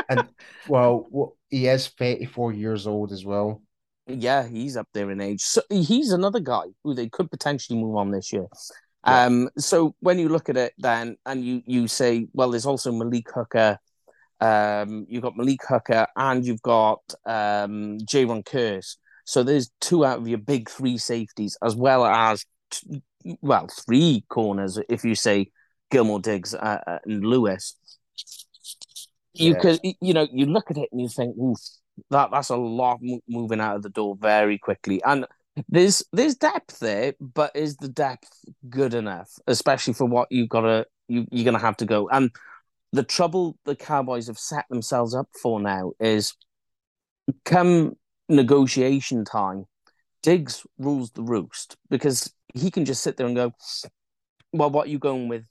and 0.09 0.27
well, 0.67 1.35
he 1.49 1.67
is 1.67 1.87
34 1.87 2.53
years 2.53 2.87
old 2.87 3.11
as 3.11 3.25
well. 3.25 3.61
Yeah, 4.07 4.47
he's 4.47 4.77
up 4.77 4.87
there 4.93 5.11
in 5.11 5.21
age. 5.21 5.41
So 5.41 5.61
he's 5.69 6.11
another 6.11 6.39
guy 6.39 6.65
who 6.83 6.93
they 6.93 7.07
could 7.07 7.29
potentially 7.29 7.79
move 7.79 7.95
on 7.95 8.11
this 8.11 8.33
year. 8.33 8.47
Yeah. 9.05 9.25
Um, 9.25 9.49
so 9.57 9.95
when 9.99 10.19
you 10.19 10.29
look 10.29 10.49
at 10.49 10.57
it 10.57 10.73
then 10.77 11.17
and 11.25 11.43
you 11.43 11.61
you 11.65 11.87
say, 11.87 12.27
well, 12.33 12.51
there's 12.51 12.65
also 12.65 12.91
Malik 12.91 13.27
Hooker, 13.33 13.79
um, 14.39 15.05
you've 15.09 15.23
got 15.23 15.37
Malik 15.37 15.61
Hooker 15.67 16.07
and 16.15 16.45
you've 16.45 16.61
got 16.61 17.01
um 17.25 17.97
Jayron 17.99 18.43
Kearse. 18.43 18.97
So 19.25 19.43
there's 19.43 19.71
two 19.79 20.03
out 20.03 20.19
of 20.19 20.27
your 20.27 20.39
big 20.39 20.69
three 20.69 20.97
safeties, 20.97 21.57
as 21.63 21.75
well 21.75 22.05
as 22.05 22.45
t- 22.69 23.03
well, 23.41 23.67
three 23.85 24.25
corners 24.29 24.79
if 24.89 25.03
you 25.03 25.15
say 25.15 25.51
Gilmore 25.89 26.19
Diggs 26.19 26.53
uh, 26.53 26.81
uh 26.85 26.99
and 27.05 27.23
Lewis. 27.23 27.75
You 29.33 29.53
yeah. 29.53 29.59
could 29.59 29.79
you 29.83 30.13
know, 30.13 30.27
you 30.31 30.45
look 30.47 30.69
at 30.71 30.77
it 30.77 30.89
and 30.91 31.01
you 31.01 31.07
think, 31.07 31.37
oof, 31.37 31.59
that 32.09 32.31
that's 32.31 32.49
a 32.49 32.55
lot 32.55 32.99
moving 33.27 33.59
out 33.59 33.75
of 33.75 33.83
the 33.83 33.89
door 33.89 34.15
very 34.19 34.57
quickly. 34.57 35.01
And 35.03 35.25
there's 35.67 36.03
there's 36.13 36.35
depth 36.35 36.79
there, 36.79 37.13
but 37.19 37.51
is 37.55 37.77
the 37.77 37.89
depth 37.89 38.29
good 38.69 38.93
enough, 38.93 39.31
especially 39.47 39.93
for 39.93 40.05
what 40.05 40.31
you've 40.31 40.49
got 40.49 40.61
to 40.61 40.85
you 41.07 41.27
you're 41.31 41.45
gonna 41.45 41.59
have 41.59 41.77
to 41.77 41.85
go? 41.85 42.09
And 42.09 42.31
the 42.93 43.03
trouble 43.03 43.57
the 43.65 43.75
Cowboys 43.75 44.27
have 44.27 44.39
set 44.39 44.65
themselves 44.69 45.15
up 45.15 45.27
for 45.41 45.59
now 45.59 45.91
is 45.99 46.33
come 47.45 47.95
negotiation 48.29 49.25
time, 49.25 49.65
Diggs 50.23 50.65
rules 50.77 51.11
the 51.11 51.23
roost 51.23 51.77
because 51.89 52.33
he 52.53 52.71
can 52.71 52.85
just 52.85 53.01
sit 53.03 53.17
there 53.17 53.27
and 53.27 53.35
go, 53.35 53.53
"Well, 54.53 54.69
what 54.69 54.87
are 54.87 54.89
you 54.89 54.99
going 54.99 55.27
with 55.27 55.45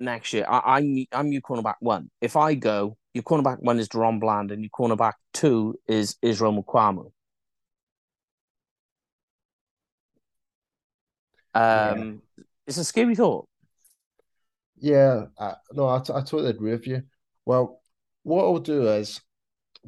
next 0.00 0.32
year? 0.32 0.46
I, 0.48 0.78
I'm 0.78 1.06
I'm 1.12 1.32
your 1.32 1.42
cornerback 1.42 1.76
one. 1.80 2.10
If 2.20 2.36
I 2.36 2.54
go, 2.54 2.96
your 3.16 3.22
cornerback 3.22 3.62
one 3.62 3.78
is 3.78 3.88
DaRon 3.88 4.20
Bland, 4.20 4.52
and 4.52 4.62
your 4.62 4.70
cornerback 4.70 5.14
two 5.32 5.78
is 5.88 6.16
Israel 6.20 6.52
Mukuamu. 6.52 7.10
Um, 11.54 12.22
yeah. 12.36 12.44
It's 12.66 12.76
a 12.76 12.84
scary 12.84 13.14
thought. 13.14 13.48
Yeah, 14.76 15.26
uh, 15.38 15.54
no, 15.72 15.88
I, 15.88 16.00
t- 16.00 16.12
I 16.12 16.20
totally 16.20 16.50
agree 16.50 16.72
with 16.72 16.86
you. 16.86 17.04
Well, 17.46 17.80
what 18.22 18.44
I'll 18.44 18.58
do 18.58 18.86
is 18.88 19.22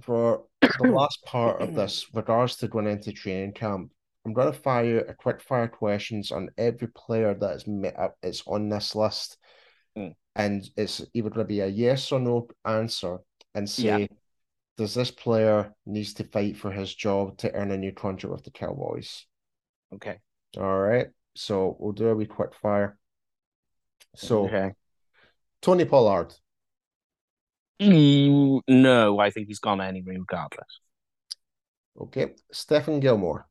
for 0.01 0.45
the 0.63 0.89
last 0.91 1.23
part 1.27 1.61
of 1.61 1.75
this, 1.75 2.07
regards 2.15 2.57
to 2.57 2.69
going 2.69 2.87
into 2.87 3.13
training 3.13 3.53
camp, 3.53 3.93
I'm 4.25 4.33
going 4.33 4.51
to 4.51 4.59
fire 4.59 5.01
a 5.01 5.15
quick 5.15 5.43
fire 5.43 5.69
questions 5.69 6.33
on 6.33 6.49
every 6.57 6.89
player 6.89 7.35
that 7.35 7.57
is 7.57 7.67
met. 7.67 7.97
It's 8.23 8.43
on 8.47 8.71
this 8.71 8.95
list, 8.95 9.38
mm. 9.99 10.15
and 10.37 10.69
it's 10.77 11.03
either 11.15 11.31
going 11.31 11.45
to 11.45 11.49
be 11.49 11.61
a 11.61 11.67
yes 11.67 12.13
or 12.13 12.21
no 12.21 12.49
answer, 12.65 13.19
and 13.55 13.69
say, 13.69 14.01
yeah. 14.01 14.07
does 14.77 14.95
this 14.95 15.11
player 15.11 15.75
needs 15.87 16.15
to 16.15 16.25
fight 16.25 16.57
for 16.57 16.71
his 16.71 16.95
job 16.95 17.37
to 17.39 17.53
earn 17.53 17.71
a 17.73 17.77
new 17.77 17.93
contract 17.93 18.33
with 18.33 18.45
the 18.45 18.51
Cowboys? 18.51 19.27
Okay. 19.95 20.19
All 20.57 20.79
right. 20.79 21.09
So 21.35 21.77
we'll 21.79 21.93
do 21.93 22.09
a 22.09 22.15
wee 22.15 22.27
quick 22.27 22.55
fire. 22.55 22.99
So, 24.15 24.47
okay. 24.47 24.73
Tony 25.63 25.85
Pollard. 25.85 26.35
Mm, 27.81 28.61
no, 28.69 29.19
I 29.19 29.31
think 29.31 29.49
he's 29.49 29.61
gone 29.61 29.81
anyway, 29.81 30.17
regardless. 30.17 30.81
Okay. 32.01 32.35
Stephon 32.53 33.01
Gilmore. 33.01 33.47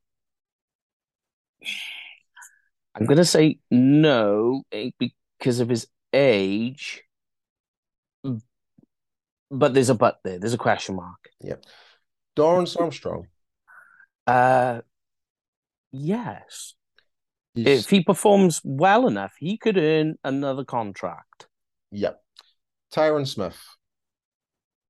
I'm 2.95 3.05
going 3.05 3.17
to 3.17 3.25
say 3.25 3.59
no 3.69 4.63
eh, 4.71 4.91
because 4.99 5.59
of 5.59 5.69
his 5.69 5.87
age. 6.17 7.03
But 9.49 9.73
there's 9.73 9.89
a 9.89 9.95
but 9.95 10.19
there. 10.23 10.39
There's 10.39 10.53
a 10.53 10.57
question 10.57 10.95
mark. 10.95 11.29
Yep. 11.41 11.63
Dorance 12.35 12.79
Armstrong. 12.79 13.27
Uh, 14.25 14.81
yes. 15.91 16.73
He's... 17.53 17.85
If 17.85 17.89
he 17.89 18.03
performs 18.03 18.61
well 18.63 19.07
enough, 19.07 19.33
he 19.39 19.57
could 19.57 19.77
earn 19.77 20.17
another 20.23 20.65
contract. 20.65 21.47
Yep. 21.91 22.21
Tyron 22.93 23.25
Smith. 23.25 23.57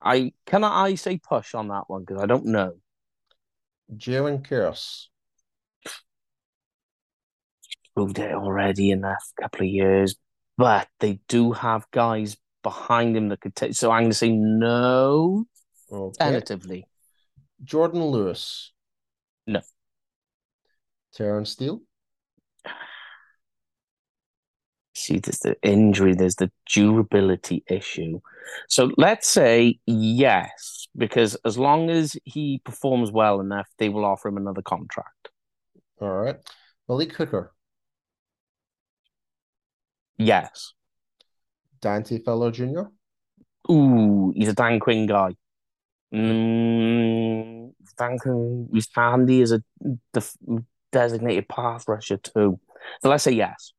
I 0.01 0.33
can 0.45 0.63
I 0.63 0.95
say 0.95 1.17
push 1.17 1.53
on 1.53 1.67
that 1.69 1.83
one 1.87 2.03
because 2.03 2.21
I 2.21 2.25
don't 2.25 2.45
know. 2.45 2.73
Jayron 3.95 4.47
Kearse. 4.47 5.07
Proved 7.95 8.19
it 8.19 8.33
already 8.33 8.91
in 8.91 9.03
a 9.03 9.17
couple 9.41 9.61
of 9.61 9.67
years, 9.67 10.15
but 10.57 10.87
they 10.99 11.19
do 11.27 11.51
have 11.53 11.89
guys 11.91 12.37
behind 12.63 13.15
him 13.15 13.29
that 13.29 13.41
could 13.41 13.55
take. 13.55 13.75
So 13.75 13.91
I'm 13.91 14.03
going 14.03 14.11
to 14.11 14.17
say 14.17 14.31
no. 14.31 15.45
Okay. 15.91 16.17
Tentatively. 16.17 16.87
Jourdan 17.63 18.11
Lewis. 18.11 18.71
No. 19.45 19.61
Terence 21.13 21.51
Steele 21.51 21.81
see 24.97 25.19
there's 25.19 25.39
the 25.39 25.55
injury, 25.63 26.13
there's 26.13 26.35
the 26.35 26.51
durability 26.73 27.63
issue. 27.69 28.19
So 28.67 28.91
let's 28.97 29.27
say 29.27 29.79
yes, 29.85 30.87
because 30.95 31.35
as 31.45 31.57
long 31.57 31.89
as 31.89 32.15
he 32.25 32.61
performs 32.63 33.11
well 33.11 33.39
enough, 33.39 33.67
they 33.77 33.89
will 33.89 34.05
offer 34.05 34.29
him 34.29 34.37
another 34.37 34.61
contract. 34.61 35.29
All 36.01 36.11
right. 36.11 36.37
Malik 36.87 37.13
Hooker. 37.13 37.53
Yes. 40.17 40.73
Dante 41.81 42.19
Fowler 42.23 42.51
Jr. 42.51 42.83
Ooh, 43.69 44.33
he's 44.35 44.49
a 44.49 44.53
Dan 44.53 44.79
Quinn 44.79 45.05
guy. 45.05 45.35
Mm, 46.13 47.73
Dan 47.97 48.17
Quinn, 48.17 48.69
he's 48.73 48.87
handy 48.93 49.41
as 49.41 49.51
a 49.51 49.61
designated 50.91 51.47
pass 51.49 51.87
rusher 51.87 52.17
too. 52.17 52.59
So 53.01 53.09
let's 53.09 53.23
say 53.23 53.31
yes. 53.31 53.73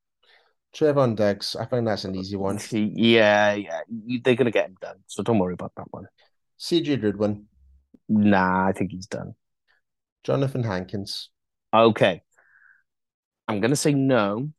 Trevon 0.74 1.16
Diggs, 1.16 1.56
I 1.56 1.64
think 1.64 1.86
that's 1.86 2.04
an 2.04 2.14
easy 2.14 2.36
one. 2.36 2.58
Yeah, 2.70 3.54
yeah. 3.54 3.80
They're 3.88 4.34
going 4.34 4.44
to 4.44 4.50
get 4.50 4.66
him 4.66 4.76
done, 4.80 4.96
so 5.06 5.22
don't 5.22 5.38
worry 5.38 5.54
about 5.54 5.72
that 5.76 5.90
one. 5.90 6.06
CJ 6.60 7.00
Goodwin. 7.00 7.46
Nah, 8.08 8.68
I 8.68 8.72
think 8.72 8.92
he's 8.92 9.06
done. 9.06 9.34
Johnathan 10.26 10.64
Hankins. 10.64 11.30
Okay. 11.72 12.22
I'm 13.46 13.60
going 13.60 13.70
to 13.70 13.76
say 13.76 13.94
no 13.94 14.50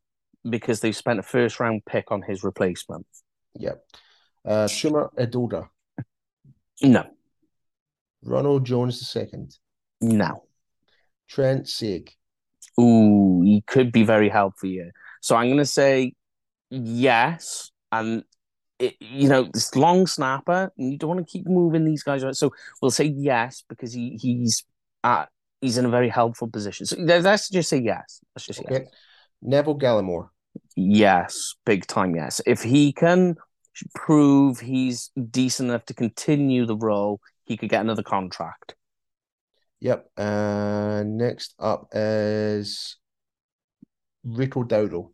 because 0.48 0.80
they've 0.80 0.96
spent 0.96 1.18
a 1.18 1.22
first 1.22 1.60
round 1.60 1.84
pick 1.84 2.10
on 2.10 2.22
his 2.22 2.42
replacement. 2.44 3.06
Yep. 3.58 3.84
Uh, 4.44 4.64
Chuma 4.66 5.12
Edoga. 5.14 5.68
No. 6.82 7.06
Ronald 8.22 8.64
Jones 8.64 9.16
II. 9.16 9.48
No. 10.00 10.44
Trent 11.28 11.68
Sieg. 11.68 12.12
Ooh, 12.80 13.42
he 13.44 13.62
could 13.66 13.92
be 13.92 14.02
very 14.02 14.28
helpful 14.28 14.68
here. 14.68 14.92
So 15.20 15.36
I'm 15.36 15.48
going 15.48 15.58
to 15.58 15.66
say 15.66 16.14
yes. 16.70 17.70
And, 17.92 18.24
it, 18.78 18.96
you 19.00 19.28
know, 19.28 19.48
this 19.52 19.74
long 19.76 20.06
snapper, 20.06 20.72
you 20.76 20.96
don't 20.96 21.10
want 21.10 21.26
to 21.26 21.30
keep 21.30 21.46
moving 21.46 21.84
these 21.84 22.02
guys 22.02 22.24
around. 22.24 22.34
So 22.34 22.52
we'll 22.80 22.90
say 22.90 23.04
yes 23.04 23.62
because 23.68 23.92
he 23.92 24.16
he's 24.20 24.64
uh, 25.04 25.26
he's 25.60 25.76
in 25.76 25.84
a 25.84 25.90
very 25.90 26.08
helpful 26.08 26.48
position. 26.48 26.86
So 26.86 26.96
let's 26.98 27.50
just 27.50 27.68
say 27.68 27.78
yes. 27.78 28.20
Let's 28.34 28.46
just 28.46 28.60
okay. 28.60 28.80
yes. 28.80 28.88
Neville 29.42 29.78
Gallimore. 29.78 30.28
Yes, 30.76 31.54
big 31.64 31.86
time 31.86 32.14
yes. 32.14 32.40
If 32.46 32.62
he 32.62 32.92
can 32.92 33.36
prove 33.94 34.60
he's 34.60 35.10
decent 35.30 35.70
enough 35.70 35.84
to 35.86 35.94
continue 35.94 36.66
the 36.66 36.76
role, 36.76 37.20
he 37.44 37.56
could 37.56 37.68
get 37.68 37.80
another 37.80 38.02
contract. 38.02 38.74
Yep. 39.80 40.10
And 40.16 41.16
next 41.16 41.54
up 41.58 41.88
is 41.92 42.96
Rico 44.24 44.62
Dowdle. 44.62 45.12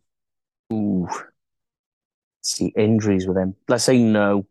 Ooh. 0.73 1.07
See 2.41 2.73
injuries 2.75 3.27
with 3.27 3.37
him. 3.37 3.55
Let's 3.67 3.85
say 3.85 3.97
no. 3.97 4.45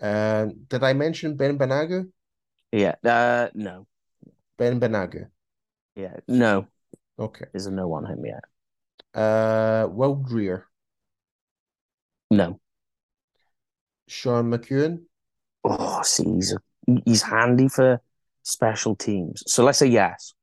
And 0.00 0.68
did 0.68 0.82
I 0.82 0.92
mention 0.92 1.36
Ben 1.36 1.58
Banogu? 1.58 2.10
Yeah. 2.72 2.94
Uh, 3.04 3.48
no. 3.54 3.86
Ben 4.58 4.80
Banogu. 4.80 5.28
Yeah. 5.94 6.16
No. 6.28 6.66
Okay. 7.18 7.46
There's 7.52 7.66
a 7.66 7.70
no 7.70 7.88
one 7.88 8.04
home 8.04 8.24
yet. 8.24 8.44
Uh, 9.14 9.88
Will 9.90 10.14
Grier, 10.14 10.66
No. 12.30 12.60
Sean 14.08 14.50
McKeon, 14.50 15.00
Oh, 15.64 16.00
see, 16.02 16.24
he's, 16.24 16.54
he's 17.04 17.22
handy 17.22 17.68
for 17.68 18.00
special 18.44 18.94
teams. 18.94 19.42
So 19.46 19.64
let's 19.64 19.78
say 19.78 19.86
yes. 19.86 20.34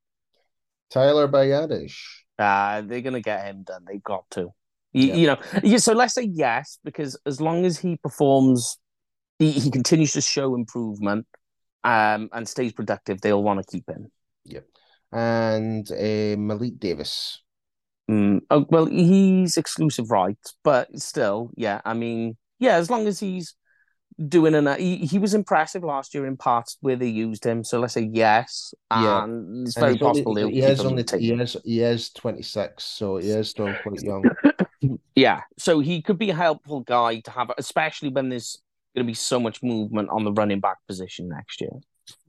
Tyler 0.92 1.28
Biadasz, 1.30 1.94
Uh, 2.38 2.82
they're 2.82 3.02
going 3.02 3.14
to 3.14 3.22
get 3.22 3.46
him 3.46 3.64
done. 3.64 3.86
They've 3.88 4.04
got 4.04 4.26
to. 4.32 4.50
You, 4.92 5.08
Yeah. 5.08 5.16
you 5.16 5.28
know, 5.28 5.38
yeah, 5.64 5.78
so 5.78 5.94
let's 5.94 6.14
say 6.14 6.24
yes, 6.24 6.78
because 6.84 7.18
as 7.26 7.40
long 7.40 7.64
as 7.66 7.78
he 7.80 7.98
performs, 7.98 8.78
he, 9.40 9.52
he 9.52 9.72
continues 9.72 10.12
to 10.14 10.22
show 10.22 10.56
improvement 10.56 11.26
um, 11.84 12.30
and 12.34 12.48
stays 12.48 12.74
productive, 12.74 13.22
they'll 13.22 13.42
want 13.44 13.62
to 13.62 13.72
keep 13.72 13.88
him. 13.90 14.12
And 15.14 15.90
uh, 15.92 16.38
Malik 16.40 16.80
Davis. 16.80 17.42
Mm, 18.10 18.42
oh, 18.50 18.66
well, 18.70 18.86
he's 18.86 19.58
exclusive 19.58 20.12
rights, 20.12 20.56
but 20.64 21.00
still, 21.00 21.52
yeah. 21.56 21.82
I 21.86 21.94
mean, 21.94 22.38
yeah, 22.60 22.76
as 22.76 22.90
long 22.90 23.08
as 23.08 23.20
he's 23.20 23.56
doing 24.28 24.54
enough, 24.54 24.78
he, 24.78 24.98
he 24.98 25.20
was 25.20 25.34
impressive 25.34 25.84
last 25.84 26.14
year 26.14 26.26
in 26.26 26.38
parts 26.38 26.78
where 26.82 26.96
they 26.96 27.08
used 27.08 27.46
him. 27.46 27.64
So 27.64 27.80
let's 27.80 27.94
say 27.94 28.10
yes, 28.12 28.74
Yeah. 28.92 29.24
and 29.24 29.66
it's 29.68 29.76
And 29.78 29.82
very 29.82 29.94
he's 29.94 30.02
possible 30.02 30.34
they'll 30.34 30.50
he 30.50 30.56
keep 30.56 30.64
is 30.66 30.80
only 30.82 31.04
take 31.04 31.22
he 31.22 31.32
is 31.32 31.58
he 31.64 31.82
is 31.82 32.10
26, 32.12 32.84
so 32.84 33.18
he 33.18 33.30
is 33.30 33.50
still 33.50 33.74
quite 33.84 34.02
young. 34.02 34.24
Yeah, 35.16 35.42
so 35.58 35.80
he 35.80 36.02
could 36.02 36.18
be 36.18 36.30
a 36.32 36.36
helpful 36.36 36.82
guy 36.82 37.22
to 37.22 37.32
have, 37.32 37.52
especially 37.58 38.10
when 38.10 38.28
there's 38.30 38.62
going 38.96 39.06
to 39.06 39.10
be 39.10 39.14
so 39.14 39.40
much 39.40 39.64
movement 39.64 40.10
on 40.10 40.26
the 40.26 40.32
running 40.34 40.60
back 40.60 40.78
position 40.88 41.30
next 41.30 41.62
year. 41.62 41.72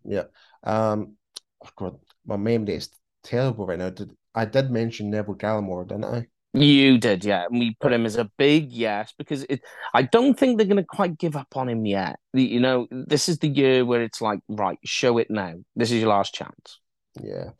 Yeah. 0.05 0.25
Um. 0.63 1.17
Oh 1.65 1.71
God, 1.77 1.99
my 2.27 2.37
memory 2.37 2.75
is 2.75 2.91
terrible 3.23 3.67
right 3.67 3.79
now. 3.79 3.91
Did 3.91 4.13
I 4.35 4.45
did 4.45 4.71
mention 4.71 5.11
Neville 5.11 5.37
Gallimore, 5.37 5.87
didn't 5.87 6.05
I? 6.05 6.27
You 6.57 6.99
did, 6.99 7.25
yeah, 7.25 7.47
and 7.51 7.59
we 7.59 7.77
put 7.81 7.93
him 7.93 8.07
as 8.07 8.15
a 8.15 8.31
big 8.39 8.71
yes 8.71 9.13
because 9.19 9.45
it. 9.49 9.61
I 9.93 10.03
don't 10.03 10.39
think 10.39 10.57
they're 10.57 10.67
going 10.69 10.77
to 10.77 10.85
quite 10.85 11.19
give 11.19 11.35
up 11.35 11.57
on 11.57 11.69
him 11.69 11.85
yet. 11.85 12.21
You 12.33 12.61
know, 12.61 12.87
this 12.93 13.29
is 13.29 13.39
the 13.39 13.49
year 13.49 13.85
where 13.85 14.03
it's 14.03 14.21
like, 14.21 14.39
right, 14.49 14.79
show 14.85 15.19
it 15.19 15.31
now. 15.31 15.55
This 15.75 15.91
is 15.91 16.01
your 16.01 16.11
last 16.11 16.33
chance. 16.33 16.79
Yeah. 17.21 17.51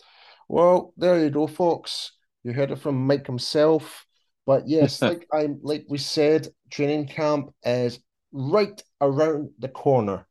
Well, 0.49 0.93
there 0.97 1.19
you 1.19 1.31
go, 1.31 1.49
folks. 1.49 2.13
You 2.45 2.53
heard 2.53 2.71
it 2.71 2.79
from 2.79 3.05
Mike 3.05 3.27
himself. 3.27 4.07
But 4.47 4.69
yes, 4.69 5.03
like 5.03 5.27
I 5.33 5.49
like 5.63 5.87
we 5.89 5.99
said, 5.99 6.49
training 6.71 7.09
camp 7.09 7.53
is 7.65 7.99
right 8.31 8.81
around 9.01 9.51
the 9.59 9.69
corner. 9.69 10.29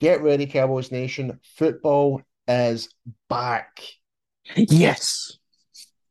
Get 0.00 0.22
ready, 0.22 0.46
Cowboys 0.46 0.90
Nation. 0.90 1.40
Football 1.56 2.22
is 2.48 2.88
back. 3.28 3.80
Yes. 4.54 5.38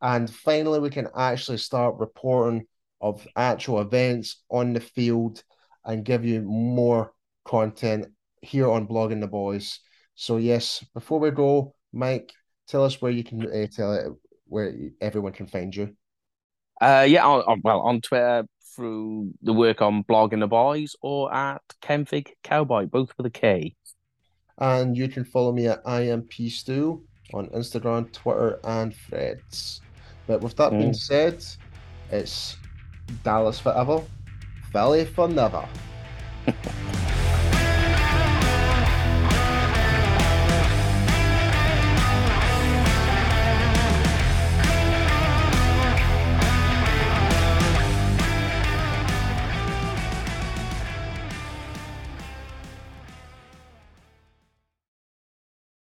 And 0.01 0.29
finally, 0.29 0.79
we 0.79 0.89
can 0.89 1.07
actually 1.15 1.57
start 1.57 1.95
reporting 1.97 2.65
of 3.01 3.27
actual 3.35 3.81
events 3.81 4.43
on 4.49 4.73
the 4.73 4.79
field 4.79 5.43
and 5.85 6.05
give 6.05 6.25
you 6.25 6.41
more 6.41 7.13
content 7.45 8.07
here 8.41 8.69
on 8.69 8.87
Blogging 8.87 9.21
the 9.21 9.27
Boys. 9.27 9.79
So, 10.15 10.37
yes, 10.37 10.83
before 10.93 11.19
we 11.19 11.31
go, 11.31 11.75
Mike, 11.93 12.31
tell 12.67 12.83
us 12.83 13.01
where 13.01 13.11
you 13.11 13.23
can 13.23 13.41
uh, 13.45 13.67
tell 13.67 13.93
it 13.93 14.07
where 14.47 14.73
everyone 15.01 15.33
can 15.33 15.47
find 15.47 15.75
you. 15.75 15.95
Uh, 16.81 17.05
yeah, 17.07 17.25
on, 17.25 17.41
on- 17.41 17.61
well, 17.63 17.81
on 17.81 18.01
Twitter 18.01 18.45
through 18.75 19.31
the 19.41 19.53
work 19.53 19.81
on 19.81 20.03
blogging 20.03 20.41
the 20.41 20.47
boys 20.47 20.95
or 21.01 21.33
at 21.33 21.61
Kenfig 21.81 22.27
Cowboy, 22.43 22.85
both 22.85 23.13
with 23.17 23.25
a 23.25 23.29
K. 23.29 23.75
And 24.57 24.95
you 24.97 25.07
can 25.09 25.25
follow 25.25 25.51
me 25.51 25.67
at 25.67 25.81
IMP 25.85 26.33
on 27.33 27.47
Instagram, 27.47 28.11
Twitter, 28.11 28.59
and 28.63 28.95
Threads. 28.95 29.81
But 30.27 30.41
with 30.41 30.55
that 30.57 30.71
being 30.71 30.91
Mm. 30.91 30.95
said, 30.95 31.45
it's 32.11 32.57
Dallas 33.23 33.59
forever, 33.59 34.01
Philly 34.71 35.05
for 35.05 35.27
never. 35.27 35.67